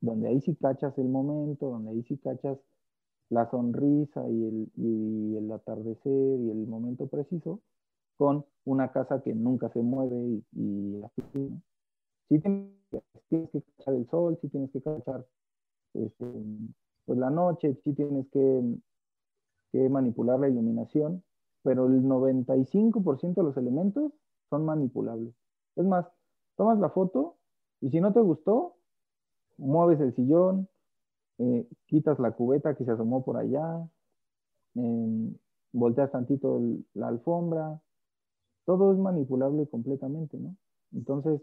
donde 0.00 0.28
ahí 0.28 0.40
sí 0.40 0.54
cachas 0.56 0.96
el 0.98 1.08
momento, 1.08 1.68
donde 1.68 1.90
ahí 1.90 2.02
sí 2.02 2.16
cachas 2.18 2.58
la 3.30 3.50
sonrisa 3.50 4.28
y 4.28 4.44
el, 4.44 4.68
y 4.76 5.36
el 5.36 5.50
atardecer 5.52 6.40
y 6.40 6.50
el 6.50 6.66
momento 6.66 7.06
preciso, 7.06 7.60
con 8.16 8.44
una 8.64 8.92
casa 8.92 9.22
que 9.22 9.34
nunca 9.34 9.68
se 9.70 9.80
mueve 9.80 10.16
y, 10.16 10.44
y 10.52 11.02
así, 11.02 11.62
Sí 12.28 12.40
tienes, 12.40 12.70
que 13.28 13.62
cachar 13.76 13.94
el 13.94 14.08
sol, 14.08 14.38
sí 14.40 14.48
tienes 14.48 14.70
que 14.70 14.80
cachar 14.80 15.26
este, 15.92 16.26
pues 17.04 17.18
la 17.18 17.30
noche, 17.30 17.78
sí 17.84 17.92
tienes 17.92 18.26
que, 18.30 18.62
que 19.72 19.88
manipular 19.88 20.40
la 20.40 20.48
iluminación, 20.48 21.22
pero 21.62 21.86
el 21.86 22.02
95% 22.02 23.34
de 23.34 23.42
los 23.42 23.56
elementos 23.56 24.12
son 24.48 24.64
manipulables. 24.64 25.34
Es 25.76 25.84
más, 25.84 26.06
tomas 26.56 26.78
la 26.78 26.90
foto 26.90 27.36
y 27.80 27.90
si 27.90 28.00
no 28.00 28.12
te 28.12 28.20
gustó, 28.20 28.76
mueves 29.58 30.00
el 30.00 30.14
sillón, 30.14 30.68
eh, 31.38 31.66
quitas 31.86 32.18
la 32.18 32.32
cubeta 32.32 32.74
que 32.74 32.84
se 32.84 32.90
asomó 32.92 33.24
por 33.24 33.36
allá, 33.36 33.88
em, 34.74 35.34
volteas 35.72 36.10
tantito 36.10 36.60
la 36.94 37.08
alfombra, 37.08 37.80
todo 38.64 38.92
es 38.92 38.98
manipulable 38.98 39.66
completamente, 39.68 40.38
¿no? 40.38 40.56
Entonces, 40.92 41.40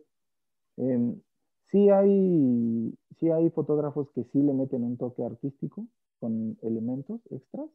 em, 0.78 1.20
sí, 1.68 1.90
hay, 1.90 2.98
sí 3.20 3.30
hay 3.30 3.50
fotógrafos 3.52 4.10
que 4.12 4.24
sí 4.26 4.42
le 4.42 4.54
meten 4.54 4.84
un 4.84 4.98
toque 4.98 5.24
artístico 5.24 5.86
con 6.20 6.58
elementos 6.62 7.22
extras, 7.30 7.70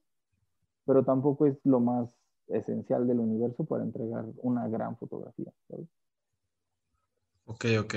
pero 0.85 1.05
tampoco 1.05 1.47
es 1.47 1.59
lo 1.65 1.81
más 1.81 2.09
esencial 2.49 3.07
del 3.07 3.21
universo 3.21 3.65
para 3.65 3.85
entregar 3.85 4.25
una 4.39 4.69
gran 4.69 4.97
fotografía. 4.97 5.53
Ok, 7.45 7.65
ok, 7.81 7.95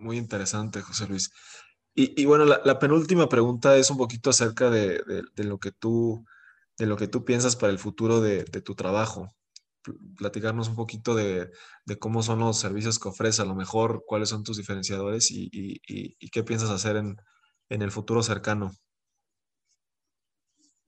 muy 0.00 0.18
interesante, 0.18 0.80
José 0.80 1.06
Luis. 1.06 1.30
Y, 1.94 2.24
bueno, 2.24 2.44
la, 2.44 2.78
penúltima 2.78 3.28
pregunta 3.28 3.76
es 3.76 3.90
un 3.90 3.98
poquito 3.98 4.30
acerca 4.30 4.70
de, 4.70 5.02
lo 5.36 5.58
que 5.58 5.72
tú, 5.72 6.24
de 6.78 6.86
lo 6.86 6.96
que 6.96 7.08
tú 7.08 7.24
piensas 7.24 7.56
para 7.56 7.72
el 7.72 7.78
futuro 7.78 8.20
de, 8.20 8.44
tu 8.44 8.74
trabajo. 8.74 9.28
Platicarnos 10.16 10.68
un 10.68 10.76
poquito 10.76 11.14
de, 11.14 11.50
cómo 11.98 12.22
son 12.22 12.38
los 12.38 12.58
servicios 12.58 12.98
que 12.98 13.08
ofreces, 13.08 13.40
a 13.40 13.44
lo 13.44 13.54
mejor 13.54 14.04
cuáles 14.06 14.28
son 14.28 14.44
tus 14.44 14.56
diferenciadores 14.56 15.30
y, 15.30 15.80
qué 16.30 16.44
piensas 16.44 16.70
hacer 16.70 16.96
en, 16.96 17.16
el 17.68 17.90
futuro 17.90 18.22
cercano. 18.22 18.70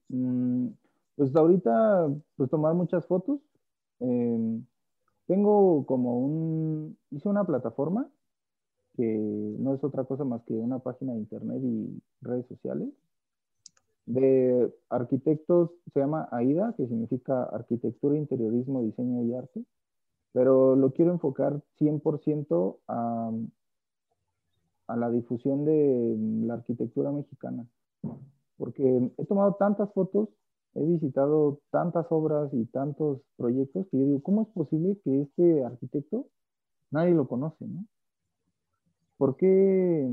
Mm, 0.09 0.69
pues 1.17 1.35
ahorita, 1.35 2.09
pues 2.37 2.49
tomar 2.49 2.75
muchas 2.75 3.07
fotos. 3.07 3.41
Em, 3.99 4.65
tengo 5.27 5.85
como 5.85 6.19
un, 6.21 6.99
hice 7.11 7.29
una 7.29 7.45
plataforma 7.45 8.09
que 8.97 9.57
no 9.59 9.75
es 9.75 9.83
otra 9.85 10.05
cosa 10.05 10.25
más 10.25 10.43
que 10.45 10.55
una 10.55 10.79
página 10.79 11.13
de 11.13 11.21
internet 11.21 11.63
y 11.63 12.03
redes 12.21 12.47
sociales 12.47 12.89
de 14.07 14.73
arquitectos, 14.89 15.71
se 15.95 16.01
llama 16.01 16.29
AIDA, 16.33 16.75
que 16.77 16.89
significa 16.89 17.45
Arquitectura, 17.45 18.19
Interiorismo, 18.19 18.83
Diseño 18.83 19.23
y 19.23 19.35
Arte, 19.35 19.65
pero 20.33 20.75
lo 20.75 20.93
quiero 20.93 21.13
enfocar 21.13 21.63
100% 21.79 22.79
a, 22.89 23.31
a 24.89 24.97
la 24.97 25.11
difusión 25.11 25.65
de 25.65 26.17
la 26.47 26.55
arquitectura 26.55 27.13
mexicana, 27.13 27.65
porque 28.57 29.13
he 29.17 29.25
tomado 29.25 29.55
tantas 29.55 29.93
fotos 29.93 30.29
he 30.75 30.85
visitado 30.85 31.61
tantas 31.71 32.07
obras 32.11 32.53
y 32.55 32.65
tantos 32.67 33.21
proyectos 33.37 33.87
que 33.89 33.99
yo 33.99 34.07
digo, 34.07 34.23
¿cómo 34.23 34.43
es 34.43 34.49
posible 34.49 34.99
que 35.05 35.23
este 35.23 35.65
arquitecto 35.65 36.29
nadie 36.91 37.13
lo 37.13 37.29
conoce? 37.29 37.67
¿no? 37.67 37.85
¿Por 39.23 39.37
qué, 39.37 40.11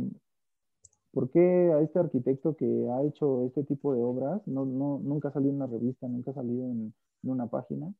¿Por 1.11 1.31
qué 1.31 1.71
a 1.73 1.81
este 1.81 1.97
arquitecto 1.97 2.55
que 2.55 2.87
ha 2.91 3.01
hecho 3.01 3.43
este 3.45 3.63
tipo 3.63 3.95
de 3.95 4.03
obras 4.03 4.39
no, 4.45 4.65
no, 4.65 4.99
nunca 5.03 5.29
ha 5.29 5.31
salido 5.31 5.49
en 5.49 5.55
una 5.55 5.65
revista, 5.65 6.07
nunca 6.07 6.29
ha 6.29 6.35
salido 6.35 6.63
en, 6.65 6.93
en 7.23 7.29
una 7.31 7.47
página? 7.47 7.91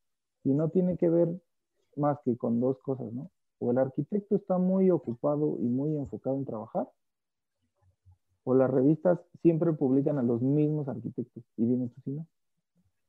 Y 0.43 0.53
no 0.53 0.69
tiene 0.69 0.97
que 0.97 1.09
ver 1.09 1.27
más 1.95 2.19
que 2.23 2.37
con 2.37 2.59
dos 2.59 2.77
cosas, 2.83 3.11
¿no? 3.11 3.31
O 3.57 3.71
el 3.71 3.79
arquitecto 3.79 4.35
está 4.35 4.59
muy 4.59 4.91
ocupado 4.91 5.57
y 5.59 5.63
muy 5.63 5.97
enfocado 5.97 6.35
en 6.35 6.45
trabajar, 6.45 6.87
o 8.43 8.53
las 8.53 8.69
revistas 8.69 9.19
siempre 9.41 9.73
publican 9.73 10.19
a 10.19 10.21
los 10.21 10.43
mismos 10.43 10.87
arquitectos. 10.89 11.43
Y 11.57 11.65
dime 11.65 11.87
tú 11.87 12.01
si 12.01 12.11
no. 12.11 12.27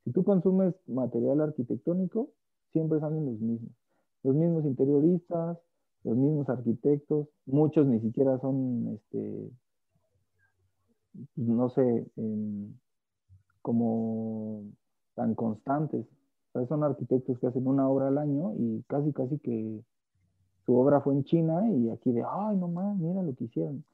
Si 0.04 0.10
tú 0.12 0.24
consumes 0.24 0.74
material 0.86 1.42
arquitectónico, 1.42 2.30
siempre 2.72 2.98
salen 2.98 3.26
los 3.26 3.38
mismos. 3.38 3.72
Los 4.22 4.34
mismos 4.36 4.64
interioristas, 4.64 5.58
los 6.04 6.16
mismos 6.16 6.48
arquitectos, 6.48 7.28
muchos 7.46 7.86
ni 7.86 8.00
siquiera 8.00 8.38
son, 8.40 8.88
este, 8.94 9.50
no 11.36 11.70
sé, 11.70 12.06
como 13.62 14.64
tan 15.14 15.34
constantes. 15.34 16.06
son 16.68 16.84
arquitectos 16.84 17.38
que 17.38 17.46
hacen 17.46 17.66
una 17.66 17.88
obra 17.88 18.08
al 18.08 18.18
año 18.18 18.54
y 18.56 18.82
casi, 18.88 19.12
casi 19.12 19.38
que 19.38 19.82
su 20.64 20.76
obra 20.76 21.00
fue 21.00 21.14
en 21.14 21.24
China 21.24 21.70
y 21.70 21.90
aquí 21.90 22.12
de, 22.12 22.24
ay, 22.28 22.56
no 22.56 22.68
más, 22.68 22.96
mira 22.96 23.22
lo 23.22 23.34
que 23.34 23.44
hicieron. 23.44 23.84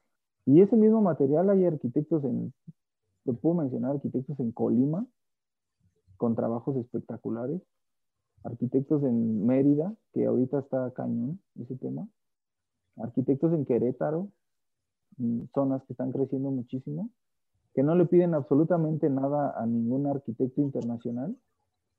Y 0.45 0.61
ese 0.61 0.77
mismo 0.77 1.01
material 1.01 1.49
hay 1.49 1.65
arquitectos 1.65 2.23
en, 2.23 2.53
te 3.25 3.33
puedo 3.33 3.55
mencionar 3.55 3.91
arquitectos 3.91 4.39
en 4.39 4.51
Colima, 4.51 5.05
con 6.15 6.35
trabajos 6.35 6.75
espectaculares, 6.77 7.61
arquitectos 8.47 9.03
en 9.03 9.45
Mérida, 9.45 9.93
que 10.13 10.25
ahorita 10.25 10.59
está 10.59 10.91
cañón 10.91 11.39
ese 11.59 11.75
tema, 11.75 12.07
arquitectos 12.97 13.53
en 13.53 13.65
Querétaro, 13.65 14.29
zonas 15.53 15.83
que 15.83 15.93
están 15.93 16.11
creciendo 16.11 16.49
muchísimo, 16.51 17.09
que 17.73 17.83
no 17.83 17.95
le 17.95 18.05
piden 18.05 18.33
absolutamente 18.33 19.09
nada 19.09 19.53
a 19.57 19.65
ningún 19.65 20.07
arquitecto 20.07 20.61
internacional 20.61 21.35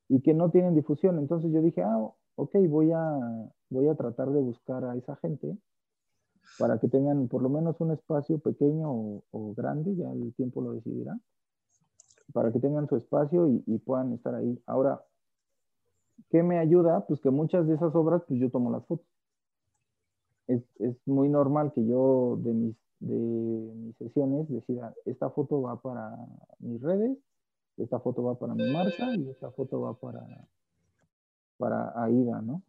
y 0.09 0.21
que 0.21 0.35
no 0.35 0.51
tienen 0.51 0.75
difusión. 0.75 1.19
Entonces 1.19 1.53
yo 1.53 1.61
dije, 1.61 1.83
ah, 1.83 1.99
ok, 2.37 2.57
voy 2.69 2.93
a, 2.93 3.51
voy 3.69 3.89
a 3.89 3.95
tratar 3.95 4.31
de 4.31 4.41
buscar 4.41 4.85
a 4.85 4.97
esa 4.97 5.17
gente 5.17 5.57
para 6.59 6.79
que 6.79 6.89
tengan 6.89 7.29
por 7.29 7.43
lo 7.43 7.51
menos 7.51 7.81
un 7.81 7.93
espacio 7.93 8.39
pequeño 8.39 8.91
o, 8.91 9.55
grande, 9.55 9.95
ya 9.95 10.11
el 10.11 10.33
tiempo 10.35 10.63
lo 10.63 10.73
decidirá, 10.73 11.19
para 12.33 12.51
que 12.53 12.59
tengan 12.59 12.89
su 12.89 12.97
espacio 12.97 13.49
y, 13.49 13.63
y, 13.67 13.79
puedan 13.79 14.15
estar 14.15 14.35
ahí. 14.35 14.61
Ahora, 14.67 15.03
¿qué 16.31 16.42
me 16.42 16.59
ayuda? 16.59 17.07
Pues 17.07 17.20
que 17.20 17.31
muchas 17.31 17.66
de 17.66 17.74
esas 17.74 17.94
obras, 17.94 18.22
pues 18.26 18.40
yo 18.40 18.50
tomo 18.50 18.70
las 18.70 18.85
fotos. 18.87 19.07
Es, 20.46 20.62
es 20.78 20.96
muy 21.07 21.28
normal 21.28 21.72
que 21.74 21.85
yo 21.87 22.38
de 22.42 22.52
mis 22.52 22.76
de 23.00 23.14
mis 23.76 23.96
sesiones 23.96 24.48
decida, 24.48 24.94
esta 25.04 25.31
foto 25.31 25.62
va 25.62 25.81
para 25.81 26.16
mis 26.59 26.81
redes, 26.81 27.16
esta 27.76 28.00
foto 28.00 28.22
va 28.24 28.35
para 28.38 28.54
mi 28.54 28.72
marca 28.72 29.14
y 29.16 29.28
esta 29.28 29.50
foto 29.52 29.81
va 29.81 29.94
para, 29.94 30.26
para 31.59 31.92
AIDA, 32.02 32.42
¿no? 32.42 32.62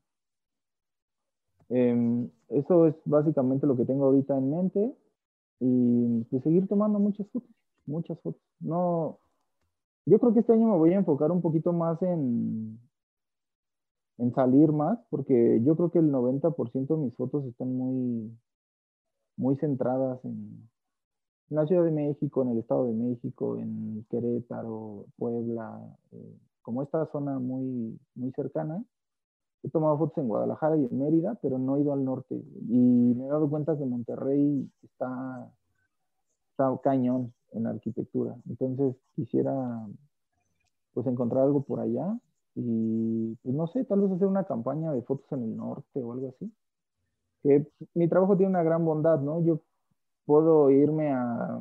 Em, 1.69 2.29
eso 2.49 2.87
es 2.87 2.95
básicamente 3.05 3.67
lo 3.67 3.75
que 3.75 3.85
tengo 3.85 4.05
ahorita 4.05 4.37
en 4.37 4.49
mente 4.49 4.95
y 5.59 6.23
pues 6.25 6.43
seguir 6.43 6.67
tomando 6.67 6.99
muchas 6.99 7.27
fotos, 7.29 7.49
muchas 7.85 8.19
fotos. 8.21 8.41
No, 8.59 9.19
yo 10.05 10.19
creo 10.19 10.33
que 10.33 10.39
este 10.39 10.53
año 10.53 10.67
me 10.67 10.77
voy 10.77 10.93
a 10.93 10.97
enfocar 10.97 11.31
un 11.31 11.41
poquito 11.41 11.73
más 11.73 12.01
en, 12.01 12.79
en 14.19 14.33
salir 14.33 14.71
más, 14.71 14.99
porque 15.09 15.61
yo 15.63 15.75
creo 15.75 15.91
que 15.91 15.99
el 15.99 16.11
90% 16.11 16.87
de 16.87 16.97
mis 16.97 17.15
fotos 17.15 17.45
están 17.45 17.73
muy, 17.73 18.37
muy 19.37 19.55
centradas 19.55 20.23
en, 20.25 20.69
la 21.49 21.65
Ciudad 21.65 21.83
de 21.83 21.91
México, 21.91 22.43
en 22.43 22.49
el 22.49 22.59
Estado 22.59 22.85
de 22.85 22.93
México, 22.93 23.57
en 23.57 24.05
Querétaro, 24.11 25.07
Puebla, 25.17 25.81
eh, 26.11 26.37
como 26.61 26.83
esta 26.83 27.07
zona 27.07 27.39
muy, 27.39 27.99
muy 28.13 28.31
cercana. 28.33 28.83
He 29.63 29.69
tomado 29.69 29.97
fotos 29.97 30.19
en 30.19 30.27
Guadalajara 30.27 30.77
y 30.77 30.85
en 30.85 30.99
Mérida, 30.99 31.39
pero 31.41 31.57
no 31.57 31.75
he 31.75 31.81
ido 31.81 31.93
al 31.93 32.05
norte. 32.05 32.35
Y 32.35 33.15
me 33.15 33.25
he 33.25 33.29
dado 33.29 33.49
cuenta 33.49 33.75
que 33.75 33.83
Monterrey 33.83 34.69
está, 34.83 35.51
está 36.51 36.79
cañón 36.83 37.33
en 37.53 37.65
arquitectura. 37.65 38.35
Entonces 38.47 38.95
quisiera 39.15 39.87
pues 40.93 41.07
encontrar 41.07 41.45
algo 41.45 41.63
por 41.63 41.79
allá 41.79 42.15
y 42.61 43.35
pues 43.41 43.55
no 43.55 43.67
sé, 43.67 43.85
tal 43.85 44.01
vez 44.01 44.11
hacer 44.11 44.27
una 44.27 44.43
campaña 44.43 44.91
de 44.91 45.01
fotos 45.03 45.31
en 45.31 45.43
el 45.43 45.57
norte 45.57 46.03
o 46.03 46.13
algo 46.13 46.29
así 46.29 46.51
que 47.41 47.65
mi 47.93 48.07
trabajo 48.07 48.35
tiene 48.37 48.51
una 48.51 48.63
gran 48.63 48.83
bondad, 48.85 49.19
¿no? 49.19 49.41
Yo 49.41 49.61
puedo 50.25 50.69
irme 50.69 51.11
a, 51.11 51.59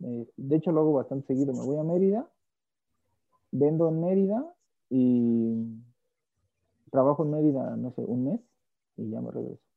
eh, 0.00 0.28
de 0.36 0.56
hecho 0.56 0.72
lo 0.72 0.80
hago 0.80 0.92
bastante 0.94 1.28
seguido, 1.28 1.52
me 1.52 1.64
voy 1.64 1.78
a 1.78 1.84
Mérida, 1.84 2.28
vendo 3.52 3.88
en 3.88 4.00
Mérida 4.00 4.54
y 4.88 5.82
trabajo 6.90 7.24
en 7.24 7.30
Mérida, 7.30 7.76
no 7.76 7.92
sé, 7.92 8.02
un 8.04 8.24
mes 8.24 8.40
y 8.96 9.10
ya 9.10 9.20
me 9.20 9.30
regreso. 9.30 9.69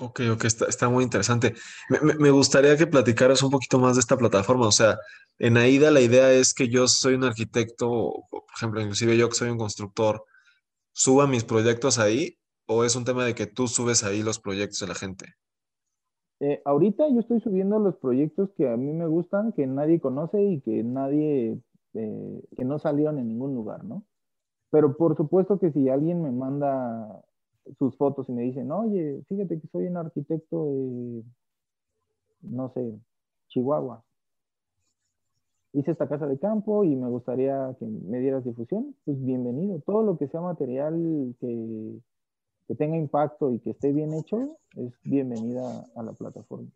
Ok, 0.00 0.20
ok, 0.32 0.44
está, 0.44 0.88
muy 0.88 1.04
interesante. 1.04 1.54
Me, 1.88 2.14
me, 2.14 2.30
gustaría 2.30 2.76
que 2.76 2.86
platicaras 2.86 3.42
un 3.42 3.50
poquito 3.50 3.78
más 3.78 3.94
de 3.94 4.00
esta 4.00 4.16
plataforma. 4.16 4.66
O 4.66 4.72
sea, 4.72 4.98
en 5.38 5.56
AIDA 5.56 5.92
la 5.92 6.00
idea 6.00 6.32
es 6.32 6.52
que 6.52 6.68
yo 6.68 6.88
soy 6.88 7.14
un 7.14 7.24
arquitecto, 7.24 8.12
por 8.30 8.42
ejemplo, 8.56 8.80
inclusive 8.80 9.16
yo 9.16 9.28
que 9.28 9.36
soy 9.36 9.50
un 9.50 9.58
constructor, 9.58 10.24
suba 10.92 11.26
mis 11.26 11.44
proyectos 11.44 11.98
ahí 11.98 12.38
o 12.66 12.84
es 12.84 12.96
un 12.96 13.04
tema 13.04 13.24
de 13.24 13.34
que 13.34 13.46
tú 13.46 13.68
subes 13.68 14.04
ahí 14.04 14.22
los 14.22 14.40
proyectos 14.40 14.80
de 14.80 14.86
la 14.86 14.94
gente? 14.94 15.26
Eh, 16.40 16.60
ahorita 16.64 17.08
yo 17.10 17.20
estoy 17.20 17.40
subiendo 17.40 17.78
los 17.78 17.96
proyectos 17.96 18.50
que 18.56 18.68
a 18.68 18.76
mí 18.76 18.92
me 18.92 19.06
gustan, 19.06 19.52
que 19.52 19.66
nadie 19.66 20.00
conoce 20.00 20.42
y 20.42 20.60
que 20.60 20.82
nadie, 20.82 21.58
eh, 21.94 22.42
que 22.56 22.64
no 22.64 22.78
salieron 22.78 23.18
en 23.18 23.28
ningún 23.28 23.54
lugar, 23.54 23.84
¿no? 23.84 24.04
Pero 24.70 24.96
por 24.96 25.16
supuesto 25.16 25.58
que 25.58 25.70
si 25.70 25.88
alguien 25.88 26.22
me 26.22 26.32
manda 26.32 27.24
sus 27.78 27.96
fotos 27.96 28.28
y 28.28 28.32
me 28.32 28.42
dicen, 28.42 28.70
oye, 28.70 29.22
fíjate 29.28 29.60
que 29.60 29.68
soy 29.68 29.86
un 29.86 29.96
arquitecto 29.96 30.66
de, 30.66 31.24
no 32.42 32.70
sé, 32.70 32.98
Chihuahua, 33.48 34.04
hice 35.74 35.90
esta 35.90 36.08
casa 36.08 36.26
de 36.26 36.38
campo 36.38 36.84
y 36.84 36.94
me 36.94 37.08
gustaría 37.08 37.74
que 37.78 37.86
me 37.86 38.20
dieras 38.20 38.44
difusión, 38.44 38.94
pues 39.04 39.22
bienvenido. 39.22 39.80
Todo 39.80 40.02
lo 40.02 40.16
que 40.16 40.28
sea 40.28 40.40
material 40.40 41.34
que, 41.40 42.00
tenga 42.78 42.96
impacto 42.96 43.52
y 43.52 43.58
que 43.60 43.70
esté 43.70 43.92
bien 43.92 44.14
hecho, 44.14 44.56
es 44.76 44.92
bienvenida 45.02 45.84
a 45.94 46.02
la 46.02 46.12
plataforma. 46.12 46.68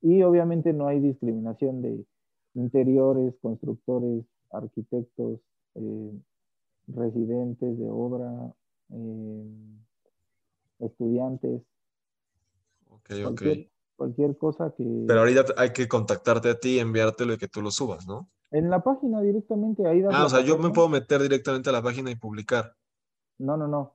Y 0.00 0.22
obviamente 0.22 0.72
no 0.72 0.88
hay 0.88 1.00
discriminación 1.00 1.82
de 1.82 2.04
interiores, 2.54 3.34
constructores, 3.40 4.24
arquitectos, 4.50 5.40
eh, 5.76 6.12
residentes 6.88 7.78
de 7.78 7.88
obra, 7.88 8.52
eh, 8.90 9.44
estudiantes. 10.82 11.62
Ok, 12.90 13.10
ok 13.26 13.42
cualquier 14.02 14.36
cosa 14.36 14.74
que... 14.76 15.04
Pero 15.06 15.20
ahorita 15.20 15.44
hay 15.56 15.72
que 15.72 15.86
contactarte 15.86 16.50
a 16.50 16.58
ti 16.58 16.76
y 16.76 16.78
enviártelo 16.80 17.34
y 17.34 17.38
que 17.38 17.46
tú 17.46 17.62
lo 17.62 17.70
subas, 17.70 18.06
¿no? 18.06 18.28
En 18.50 18.68
la 18.68 18.82
página 18.82 19.20
directamente, 19.20 19.86
ahí 19.86 20.02
Ah, 20.10 20.26
o 20.26 20.28
sea, 20.28 20.40
yo 20.40 20.58
me 20.58 20.70
puedo 20.70 20.88
meter 20.88 21.22
directamente 21.22 21.70
a 21.70 21.72
la 21.72 21.82
página 21.82 22.10
y 22.10 22.16
publicar. 22.16 22.74
No, 23.38 23.56
no, 23.56 23.68
no. 23.68 23.94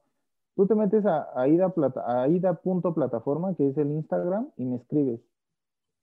Tú 0.56 0.66
te 0.66 0.74
metes 0.74 1.06
a 1.06 1.28
aida.plataforma, 1.36 3.56
que 3.56 3.68
es 3.68 3.78
el 3.78 3.92
Instagram, 3.92 4.50
y 4.58 4.66
me 4.66 4.78
escribes. 4.78 5.20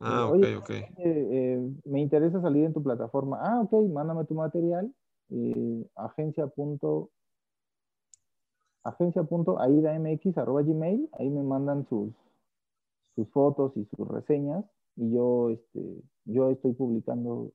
Ah, 0.01 0.27
ok, 0.27 0.44
ok. 0.59 0.70
Eh, 0.99 1.61
me 1.85 2.01
interesa 2.01 2.40
salir 2.40 2.64
en 2.64 2.75
tu 2.75 2.83
plataforma. 2.83 3.38
Ah, 3.40 3.62
ok, 3.62 3.73
mándame 3.90 4.25
tu 4.27 4.35
material. 4.35 4.92
Eh, 5.31 5.88
agencia 5.97 6.47
gmail, 10.62 11.09
ahí 11.12 11.31
me 11.31 11.42
mandan 11.42 11.87
sus, 11.88 12.11
sus 13.14 13.29
fotos 13.31 13.73
y 13.77 13.85
sus 13.97 14.07
reseñas 14.09 14.64
y 14.97 15.12
yo, 15.12 15.51
este, 15.51 16.03
yo 16.27 16.51
estoy 16.51 16.73
publicando 16.75 17.51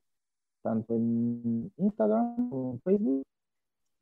tanto 0.62 0.94
en 0.94 1.72
Instagram 1.78 2.50
como 2.50 2.72
en 2.74 2.82
Facebook 2.82 3.24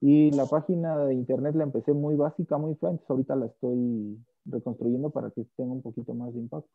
y 0.01 0.31
la 0.31 0.45
página 0.45 0.97
de 1.05 1.15
internet 1.15 1.55
la 1.55 1.63
empecé 1.63 1.93
muy 1.93 2.15
básica, 2.15 2.57
muy 2.57 2.75
fea, 2.75 2.89
entonces 2.89 3.09
ahorita 3.09 3.35
la 3.35 3.47
estoy 3.47 4.17
reconstruyendo 4.45 5.09
para 5.09 5.31
que 5.31 5.45
tenga 5.55 5.73
un 5.73 5.81
poquito 5.81 6.13
más 6.13 6.33
de 6.33 6.39
impacto. 6.39 6.69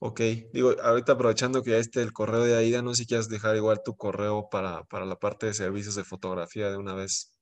Ok, 0.00 0.20
digo, 0.52 0.70
ahorita 0.80 1.12
aprovechando 1.12 1.62
que 1.62 1.72
ya 1.72 1.78
esté 1.78 2.02
el 2.02 2.12
correo 2.12 2.44
de 2.44 2.54
Aida, 2.56 2.82
no 2.82 2.94
sé 2.94 3.02
si 3.02 3.08
quieres 3.08 3.28
dejar 3.28 3.56
igual 3.56 3.82
tu 3.84 3.96
correo 3.96 4.48
para, 4.48 4.84
para 4.84 5.04
la 5.04 5.16
parte 5.16 5.46
de 5.46 5.54
servicios 5.54 5.96
de 5.96 6.04
fotografía 6.04 6.70
de 6.70 6.76
una 6.76 6.94
vez. 6.94 7.32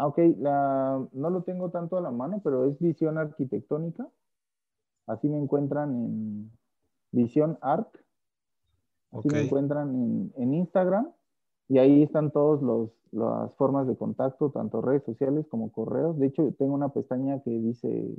Ah, 0.00 0.06
ok, 0.06 0.18
la, 0.38 1.06
no 1.12 1.28
lo 1.28 1.42
tengo 1.42 1.68
tanto 1.68 1.98
a 1.98 2.00
la 2.00 2.10
mano, 2.10 2.40
pero 2.42 2.64
es 2.64 2.78
visión 2.78 3.18
arquitectónica 3.18 4.08
Así 5.06 5.28
me 5.28 5.36
encuentran 5.36 5.90
en 5.90 6.50
Visión 7.12 7.58
Art. 7.60 7.94
Así 9.12 9.28
me 9.28 9.42
encuentran 9.42 10.32
en, 10.36 10.54
Instagram. 10.54 11.12
Y 11.68 11.76
ahí 11.76 12.02
están 12.02 12.30
todas 12.30 12.62
las 13.12 13.54
formas 13.56 13.86
de 13.88 13.96
contacto, 13.96 14.50
tanto 14.50 14.80
redes 14.80 15.04
sociales 15.04 15.46
como 15.48 15.70
correos. 15.70 16.18
De 16.18 16.28
hecho, 16.28 16.50
tengo 16.58 16.72
una 16.72 16.88
pestaña 16.94 17.42
que 17.42 17.50
dice, 17.50 18.16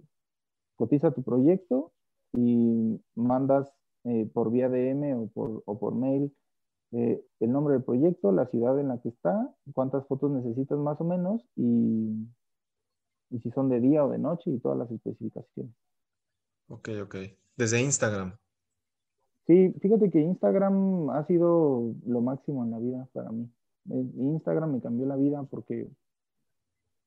cotiza 0.76 1.10
tu 1.10 1.24
proyecto 1.24 1.94
y 2.34 3.02
mandas 3.15 3.74
eh, 4.04 4.30
por 4.32 4.52
vía 4.52 4.70
DM 4.70 5.15
o 5.15 5.28
por, 5.30 5.63
o 5.65 5.80
por 5.80 5.96
mail 5.96 6.32
eh, 6.92 7.24
el 7.40 7.52
nombre 7.52 7.76
del 7.76 7.84
proyecto, 7.84 8.32
la 8.32 8.48
ciudad 8.48 8.78
en 8.80 8.90
la 8.90 9.00
que 9.02 9.10
está, 9.10 9.54
cuántas 9.74 10.06
fotos 10.08 10.32
necesitas 10.32 10.78
más 10.78 11.00
o 11.00 11.06
menos 11.06 11.42
y, 11.56 12.28
y 13.30 13.40
si 13.40 13.52
son 13.52 13.70
de 13.70 13.80
día 13.80 14.04
o 14.04 14.10
de 14.10 14.18
noche 14.18 14.52
y 14.52 14.60
todas 14.60 14.78
las 14.78 14.92
especificaciones. 14.92 15.74
Ok, 16.68 16.90
ok. 17.04 17.16
Desde 17.56 17.82
Instagram. 17.82 18.36
Sí, 19.48 19.74
fíjate 19.82 20.10
que 20.10 20.20
Instagram 20.20 21.10
ha 21.10 21.26
sido 21.26 21.94
lo 22.06 22.22
máximo 22.22 22.64
en 22.64 22.72
la 22.72 22.80
vida 22.80 23.08
para 23.14 23.32
mí. 23.32 23.50
Eh, 23.90 24.06
Instagram 24.18 24.74
me 24.74 24.82
cambió 24.82 25.06
la 25.06 25.16
vida 25.16 25.44
porque 25.50 25.90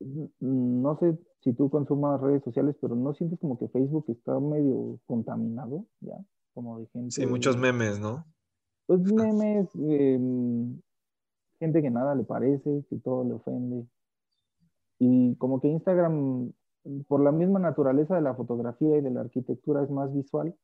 mm, 0.01 0.83
no 0.83 0.99
sé 0.99 1.18
si 1.42 1.53
tú 1.53 1.70
consumas 1.70 2.20
redes 2.20 2.42
sociales, 2.42 2.77
pero 2.81 2.97
no 2.97 3.14
sientes 3.14 3.38
como 3.38 3.59
que 3.59 3.68
Facebook 3.68 4.07
está 4.09 4.38
medio 4.40 4.99
contaminado 5.07 5.87
ya, 6.01 6.18
como 6.55 6.81
de 6.81 6.87
gente. 6.87 7.11
Sí, 7.11 7.27
muchos 7.27 7.57
memes, 7.57 8.01
¿no? 8.01 8.25
Pues 8.87 9.01
memes, 9.01 9.68
em, 9.77 10.81
gente 11.59 11.83
que 11.83 11.90
nada 11.90 12.14
le 12.14 12.25
parece, 12.25 12.85
que 12.88 12.97
todo 12.99 13.25
le 13.25 13.35
ofende. 13.35 13.87
Y 14.99 15.35
como 15.37 15.61
que 15.61 15.68
Instagram, 15.68 16.53
por 17.09 17.20
la 17.23 17.33
misma 17.33 17.59
naturaleza 17.59 18.14
de 18.16 18.23
la 18.23 18.35
fotografía 18.35 18.97
y 18.97 19.01
de 19.01 19.11
la 19.11 19.23
arquitectura, 19.23 19.83
es 19.83 19.90
más 19.90 20.12
visual. 20.14 20.55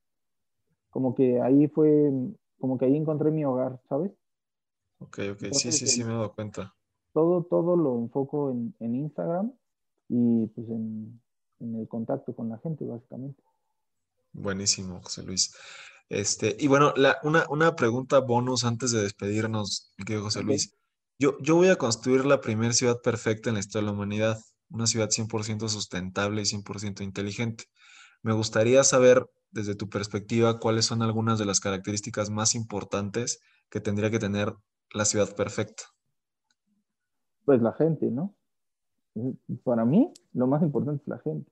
Como 0.91 1.15
que 1.15 1.41
ahí 1.41 1.69
fue, 1.69 2.13
como 2.59 2.77
que 2.77 2.85
ahí 2.87 2.97
encontré 2.97 3.31
mi 3.31 3.45
hogar, 3.45 3.81
¿sabes? 3.89 4.13
Ok, 4.99 5.19
ok, 5.33 5.53
sí, 5.53 5.73
sí, 5.73 5.87
sí, 5.87 6.05
me 6.05 6.11
he 6.11 6.15
dado 6.15 6.35
cuenta. 6.35 6.75
Todo, 7.13 7.45
todo 7.45 7.77
lo 7.77 7.99
enfoco 7.99 8.51
en, 8.51 8.75
en 8.81 8.95
Instagram 8.95 9.53
y 10.09 10.47
pues 10.49 10.69
en, 10.69 11.21
en 11.61 11.75
el 11.77 11.89
contacto 11.89 12.35
con 12.35 12.49
la 12.49 12.59
gente, 12.59 12.85
básicamente. 12.85 13.43
Buenísimo, 14.33 15.01
José 15.01 15.23
Luis. 15.23 15.55
Este, 16.11 16.57
y 16.59 16.67
bueno, 16.67 16.93
la, 16.97 17.19
una, 17.23 17.47
una, 17.49 17.77
pregunta 17.77 18.19
bonus 18.19 18.65
antes 18.65 18.91
de 18.91 19.01
despedirnos, 19.01 19.93
querido 19.97 20.25
José 20.25 20.43
Luis. 20.43 20.75
Yo, 21.21 21.39
yo 21.39 21.55
voy 21.55 21.69
a 21.69 21.77
construir 21.77 22.27
la 22.27 22.41
primera 22.41 22.73
ciudad 22.73 23.01
perfecta 23.01 23.49
en 23.49 23.55
la 23.55 23.61
historia 23.61 23.83
de 23.83 23.87
la 23.87 23.97
humanidad, 23.97 24.39
una 24.71 24.89
ciudad 24.89 25.09
100% 25.09 25.69
sustentable 25.69 26.43
y 26.43 26.45
100% 26.47 27.03
inteligente. 27.03 27.65
Me 28.23 28.33
gustaría 28.33 28.83
saber, 28.83 29.25
desde 29.53 29.77
tu 29.77 29.89
perspectiva, 29.89 30.59
cuáles 30.59 30.85
son 30.85 31.03
algunas 31.03 31.39
de 31.39 31.45
las 31.45 31.61
características 31.61 32.29
más 32.29 32.57
importantes 32.57 33.41
que 33.71 33.81
tendría 33.81 34.11
que 34.11 34.19
tener 34.19 34.53
la 34.93 35.05
ciudad 35.05 35.33
perfecta. 35.37 35.85
Pues 37.45 37.63
la 37.63 37.73
gente, 37.75 38.11
¿no? 38.11 38.35
Para 39.63 39.85
mí, 39.85 40.13
lo 40.33 40.49
más 40.49 40.63
importante 40.63 41.03
es 41.03 41.09
la 41.09 41.19
gente. 41.19 41.51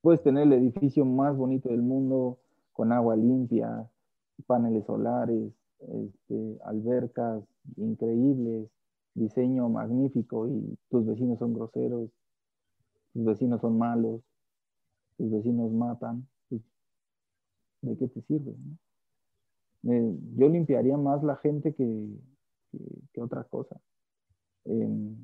Puedes 0.00 0.22
tener 0.22 0.44
el 0.44 0.54
edificio 0.54 1.04
más 1.04 1.36
bonito 1.36 1.68
del 1.68 1.82
mundo, 1.82 2.38
con 2.72 2.92
agua 2.92 3.16
limpia, 3.16 3.88
paneles 4.46 4.84
solares, 4.86 5.52
este, 5.80 6.58
albercas 6.64 7.42
increíbles, 7.76 8.68
diseño 9.14 9.68
magnífico 9.68 10.48
y 10.48 10.78
tus 10.88 11.06
vecinos 11.06 11.38
son 11.38 11.54
groseros, 11.54 12.10
tus 13.12 13.24
vecinos 13.24 13.60
son 13.60 13.78
malos, 13.78 14.22
tus 15.16 15.30
vecinos 15.30 15.72
matan, 15.72 16.26
pues, 16.48 16.62
¿de 17.82 17.96
qué 17.96 18.08
te 18.08 18.22
sirve? 18.22 18.54
Eh, 19.84 20.16
yo 20.36 20.48
limpiaría 20.48 20.96
más 20.96 21.22
la 21.22 21.36
gente 21.36 21.74
que, 21.74 22.08
que, 23.12 23.20
otra 23.20 23.44
cosa. 23.44 23.80
Eh, 24.64 25.16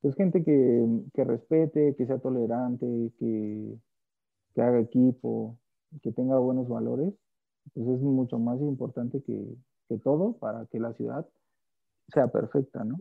pues 0.00 0.14
gente 0.14 0.42
que, 0.44 0.86
que, 1.12 1.24
respete, 1.24 1.94
que 1.96 2.06
sea 2.06 2.18
tolerante, 2.18 2.86
que, 3.18 3.76
que 4.54 4.62
haga 4.62 4.80
equipo, 4.80 5.58
que 6.02 6.12
tenga 6.12 6.38
buenos 6.38 6.68
valores, 6.68 7.14
pues 7.74 7.88
es 7.88 8.00
mucho 8.00 8.38
más 8.38 8.60
importante 8.60 9.22
que, 9.22 9.56
todo 10.04 10.34
para 10.38 10.66
que 10.66 10.78
la 10.78 10.92
ciudad 10.94 11.26
sea 12.14 12.28
perfecta, 12.28 12.84
¿no? 12.84 13.00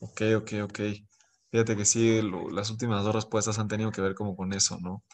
Ok, 0.00 0.22
ok, 0.36 0.52
ok. 0.64 0.80
Fíjate 1.50 1.76
que 1.76 1.84
sí, 1.84 2.20
las 2.52 2.70
últimas 2.70 3.04
dos 3.04 3.14
respuestas 3.14 3.60
han 3.60 3.68
tenido 3.68 3.92
que 3.92 4.00
ver 4.00 4.16
como 4.16 4.34
con 4.34 4.52
eso, 4.52 4.78
¿no? 4.80 5.04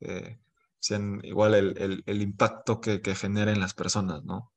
Eh, 0.00 0.38
igual 1.22 1.54
el, 1.54 2.22
impacto 2.22 2.80
que, 2.80 3.00
genera 3.14 3.52
en 3.52 3.60
las 3.60 3.72
personas, 3.72 4.22
¿no? 4.24 4.52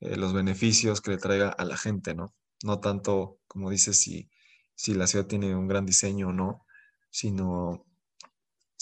Eh, 0.00 0.16
los 0.16 0.32
beneficios 0.32 1.00
que 1.00 1.10
le 1.10 1.18
traiga 1.18 1.48
a 1.48 1.64
la 1.64 1.76
gente, 1.76 2.14
¿no? 2.14 2.32
No 2.64 2.78
tanto, 2.78 3.38
como 3.48 3.68
dices, 3.68 3.98
si, 3.98 4.30
si 4.74 4.94
la 4.94 5.08
ciudad 5.08 5.26
tiene 5.26 5.56
un 5.56 5.66
gran 5.66 5.86
diseño 5.86 6.28
o 6.28 6.32
no, 6.32 6.64
sino 7.10 7.84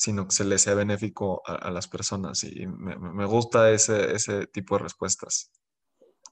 sino 0.01 0.25
que 0.25 0.33
se 0.33 0.45
le 0.45 0.57
sea 0.57 0.75
benéfico 0.75 1.43
a, 1.45 1.71
las 1.71 1.87
personas. 1.87 2.43
Y 2.43 2.67
me, 2.67 3.27
gusta 3.27 3.71
ese, 3.71 4.15
ese, 4.15 4.47
tipo 4.47 4.77
de 4.77 4.85
respuestas. 4.85 5.53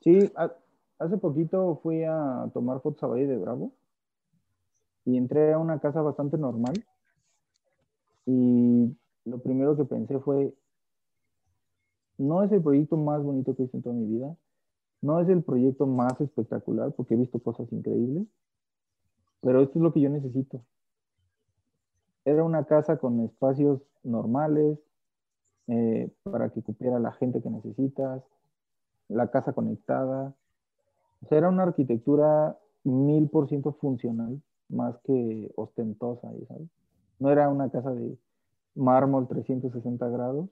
Sí, 0.01 0.33
hace 0.99 1.19
poquito 1.19 1.79
fui 1.83 2.03
a 2.03 2.49
tomar 2.55 2.81
fotos 2.81 3.03
a 3.03 3.09
Valle 3.09 3.27
de 3.27 3.37
Bravo 3.37 3.75
y 5.05 5.19
entré 5.19 5.53
a 5.53 5.59
una 5.59 5.81
casa 5.81 6.01
bastante 6.01 6.39
normal 6.39 6.83
y 8.25 8.97
lo 9.27 9.39
primero 9.43 9.77
que 9.77 9.85
pensé 9.85 10.19
fue, 10.19 10.55
no 12.17 12.43
es 12.43 12.51
el 12.51 12.63
proyecto 12.63 12.97
más 12.97 13.23
bonito 13.23 13.55
que 13.55 13.61
he 13.61 13.65
visto 13.67 13.77
en 13.77 13.83
toda 13.83 13.95
mi 13.95 14.07
vida, 14.07 14.35
no 15.03 15.21
es 15.21 15.29
el 15.29 15.43
proyecto 15.43 15.87
más 15.87 16.19
espectacular 16.23 16.95
porque 16.95 17.13
he 17.13 17.19
visto 17.19 17.39
cosas 17.39 17.71
increíbles, 17.71 18.27
pero 19.43 19.61
esto 19.61 19.79
es 19.79 19.83
lo 19.83 19.93
que 19.93 20.01
yo 20.01 20.09
necesito. 20.09 20.65
Era 22.29 22.45
una 22.45 22.65
casa 22.65 22.99
con 22.99 23.21
espacios 23.21 23.81
normales 24.03 24.79
eh, 25.67 26.13
para 26.25 26.51
que 26.51 26.63
cupiera 26.63 26.99
la 26.99 27.13
gente 27.13 27.41
que 27.41 27.49
necesitas, 27.49 28.23
la 29.09 29.31
casa 29.31 29.55
conectada. 29.55 30.35
O 31.23 31.27
sea, 31.27 31.39
era 31.39 31.49
una 31.49 31.63
arquitectura 31.63 32.59
mil 32.85 33.31
por 33.31 33.49
ciento 33.49 33.73
funcional, 33.73 34.43
más 34.69 34.99
que 35.05 35.51
ostentosa, 35.57 36.31
¿sabes? 36.49 36.69
No 37.19 37.31
era 37.31 37.49
una 37.49 37.71
casa 37.71 37.95
de 37.95 38.19
mármol 38.75 39.27
360 39.27 40.07
grados. 40.11 40.51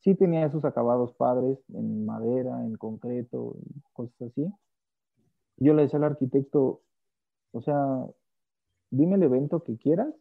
Sí 0.00 0.16
tenía 0.16 0.46
esos 0.46 0.64
acabados 0.64 1.14
padres 1.14 1.58
en 1.72 2.04
madera, 2.04 2.64
en 2.66 2.74
concreto, 2.74 3.54
cosas 3.92 4.20
así. 4.22 4.52
Yo 5.58 5.74
le 5.74 5.82
decía 5.82 6.00
al 6.00 6.06
arquitecto, 6.06 6.80
o 7.52 7.62
sea, 7.62 8.04
dime 8.90 9.14
el 9.14 9.22
evento 9.22 9.62
que 9.62 9.76
quieras 9.76 10.12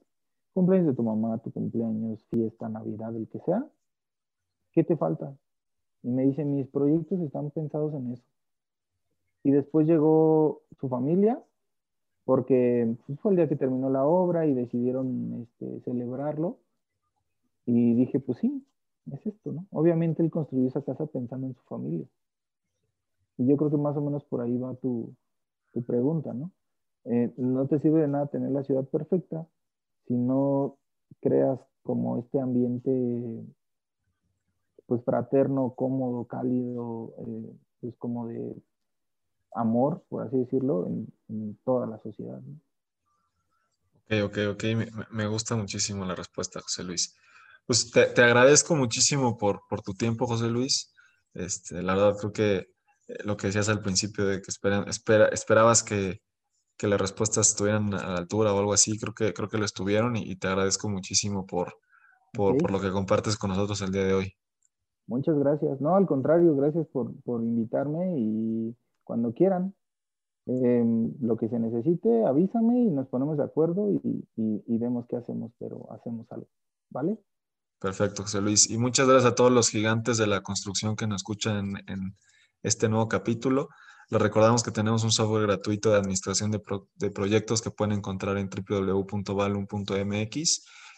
cumpleaños 0.54 0.88
de 0.88 0.94
tu 0.96 1.04
mamá, 1.04 1.38
tu 1.40 1.52
cumpleaños, 1.52 2.24
fiesta, 2.26 2.70
Navidad, 2.70 3.16
el 3.16 3.28
que 3.28 3.40
sea, 3.40 3.66
¿qué 4.72 4.84
te 4.84 4.98
falta? 4.98 5.36
Y 6.04 6.10
me 6.10 6.24
dice, 6.24 6.44
mis 6.44 6.68
proyectos 6.68 7.20
están 7.22 7.52
pensados 7.52 7.94
en 7.94 8.14
eso. 8.14 8.24
Y 9.44 9.52
después 9.52 9.88
llegó 9.88 10.62
su 10.80 10.90
familia, 10.90 11.42
porque 12.26 12.96
pues, 13.06 13.20
fue 13.20 13.32
el 13.32 13.38
día 13.38 13.50
que 13.50 13.56
terminó 13.56 13.90
la 13.90 14.06
obra 14.06 14.46
y 14.46 14.54
decidieron 14.54 15.42
este, 15.42 15.82
celebrarlo. 15.82 16.58
Y 17.66 17.94
dije, 17.96 18.20
pues 18.20 18.40
sí, 18.40 18.66
es 19.12 19.26
esto, 19.26 19.52
¿no? 19.52 19.66
Obviamente 19.72 20.22
él 20.24 20.30
construyó 20.30 20.68
esa 20.68 20.82
casa 20.84 21.06
pensando 21.06 21.48
en 21.48 21.54
su 21.54 21.62
familia. 21.64 22.06
Y 23.38 23.48
yo 23.48 23.58
creo 23.58 23.72
que 23.72 23.78
más 23.78 23.96
o 23.98 24.02
menos 24.02 24.24
por 24.26 24.42
ahí 24.42 24.58
va 24.58 24.76
tu, 24.76 25.14
pregunta, 25.88 26.34
¿no? 26.34 26.52
Eh, 27.06 27.34
no 27.38 27.66
te 27.68 27.80
sirve 27.80 28.02
de 28.02 28.08
nada 28.08 28.28
tener 28.28 28.52
la 28.52 28.64
ciudad 28.64 28.86
perfecta 28.86 29.48
si 30.12 30.18
no 30.18 30.78
creas 31.22 31.58
como 31.84 32.20
este 32.20 32.42
ambiente 32.42 32.92
pues 34.86 35.06
fraterno, 35.06 35.74
cómodo, 35.74 36.26
cálido, 36.26 37.14
eh, 37.20 37.56
pues 37.80 37.96
como 37.98 38.28
de 38.28 38.62
amor, 39.56 40.04
por 40.10 40.28
así 40.28 40.38
decirlo, 40.38 40.86
en, 40.88 41.58
toda 41.64 41.88
la 41.88 41.98
sociedad. 42.00 42.42
Ok, 44.04 44.12
ok, 44.26 44.38
ok, 44.52 44.64
me, 45.12 45.28
gusta 45.28 45.56
muchísimo 45.56 46.04
la 46.04 46.14
respuesta, 46.16 46.60
José 46.60 46.84
Luis. 46.84 47.16
Pues 47.66 47.90
te, 47.90 48.22
agradezco 48.22 48.76
muchísimo 48.76 49.38
por, 49.38 49.62
por, 49.70 49.82
tu 49.82 49.94
tiempo, 49.94 50.28
José 50.28 50.48
Luis. 50.48 50.94
Este, 51.34 51.82
la 51.82 51.96
verdad 51.96 52.18
creo 52.20 52.34
que 52.34 52.56
eh, 53.08 53.24
lo 53.24 53.38
que 53.38 53.48
decías 53.48 53.70
al 53.70 53.82
principio 53.82 54.26
de 54.26 54.42
que 54.42 54.52
espera, 54.52 55.30
esperabas 55.32 55.84
que, 55.84 56.22
que 56.82 56.88
las 56.88 57.00
respuestas 57.00 57.50
estuvieran 57.50 57.94
a 57.94 58.14
la 58.14 58.18
altura 58.18 58.56
o 58.56 58.58
algo 58.58 58.74
así. 58.74 58.98
Creo 58.98 59.14
que, 59.14 59.36
creo 59.36 59.48
que 59.48 59.60
lo 59.60 59.66
estuvieron 59.66 60.16
y, 60.16 60.36
te 60.36 60.48
agradezco 60.48 60.90
muchísimo 60.90 61.46
por, 61.46 61.76
por, 62.34 62.72
lo 62.72 62.82
que 62.82 62.90
compartes 62.90 63.38
con 63.38 63.52
nosotros 63.52 63.84
el 63.84 63.92
día 63.92 64.04
de 64.04 64.16
hoy. 64.16 64.34
Muchas 65.06 65.38
gracias. 65.38 65.80
No, 65.80 65.96
al 65.96 66.08
contrario, 66.08 66.56
gracias 66.56 66.88
por, 66.88 67.14
por 67.22 67.44
invitarme 67.44 68.16
y 68.18 68.76
cuando 69.04 69.32
quieran, 69.32 69.76
em, 70.48 71.14
lo 71.22 71.38
que 71.38 71.50
se 71.50 71.60
necesite, 71.60 72.26
avísame 72.26 72.80
y 72.80 72.90
nos 72.90 73.08
ponemos 73.10 73.38
de 73.38 73.44
acuerdo 73.44 73.92
y, 73.92 74.26
y, 74.36 74.78
vemos 74.80 75.06
qué 75.08 75.18
hacemos, 75.18 75.52
pero 75.60 75.88
hacemos 75.92 76.26
algo. 76.32 76.48
¿Vale? 76.90 77.20
Perfecto, 77.80 78.24
José 78.24 78.42
Luis. 78.42 78.68
Y 78.72 78.80
muchas 78.80 79.08
gracias 79.08 79.32
a 79.32 79.36
todos 79.36 79.52
los 79.52 79.70
gigantes 79.70 80.18
de 80.18 80.26
la 80.26 80.42
construcción 80.42 80.96
que 80.96 81.06
nos 81.06 81.18
escuchan 81.18 81.58
en, 81.58 81.76
en 81.88 82.16
este 82.64 82.90
nuevo 82.90 83.08
capítulo. 83.08 83.70
Les 84.12 84.22
recordamos 84.22 84.62
que 84.62 84.72
tenemos 84.72 85.06
un 85.06 85.12
software 85.12 85.44
gratuito 85.44 85.90
de 85.90 85.98
administración 85.98 86.52
de, 86.52 86.62
de 86.96 87.12
proyectos 87.12 87.62
que 87.62 87.72
pueden 87.72 87.98
encontrar 87.98 88.38
en 88.38 88.50
www.valum.mx 88.50 89.16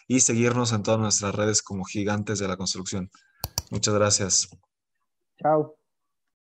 y 0.08 0.20
seguirnos 0.20 0.72
en 0.72 0.82
todas 0.82 0.98
nuestras 0.98 1.32
redes 1.32 1.62
como 1.62 1.84
gigantes 1.84 2.40
de 2.40 2.48
la 2.48 2.56
construcción. 2.56 3.08
Muchas 3.70 3.94
gracias. 3.94 4.48
Chao. 5.40 5.76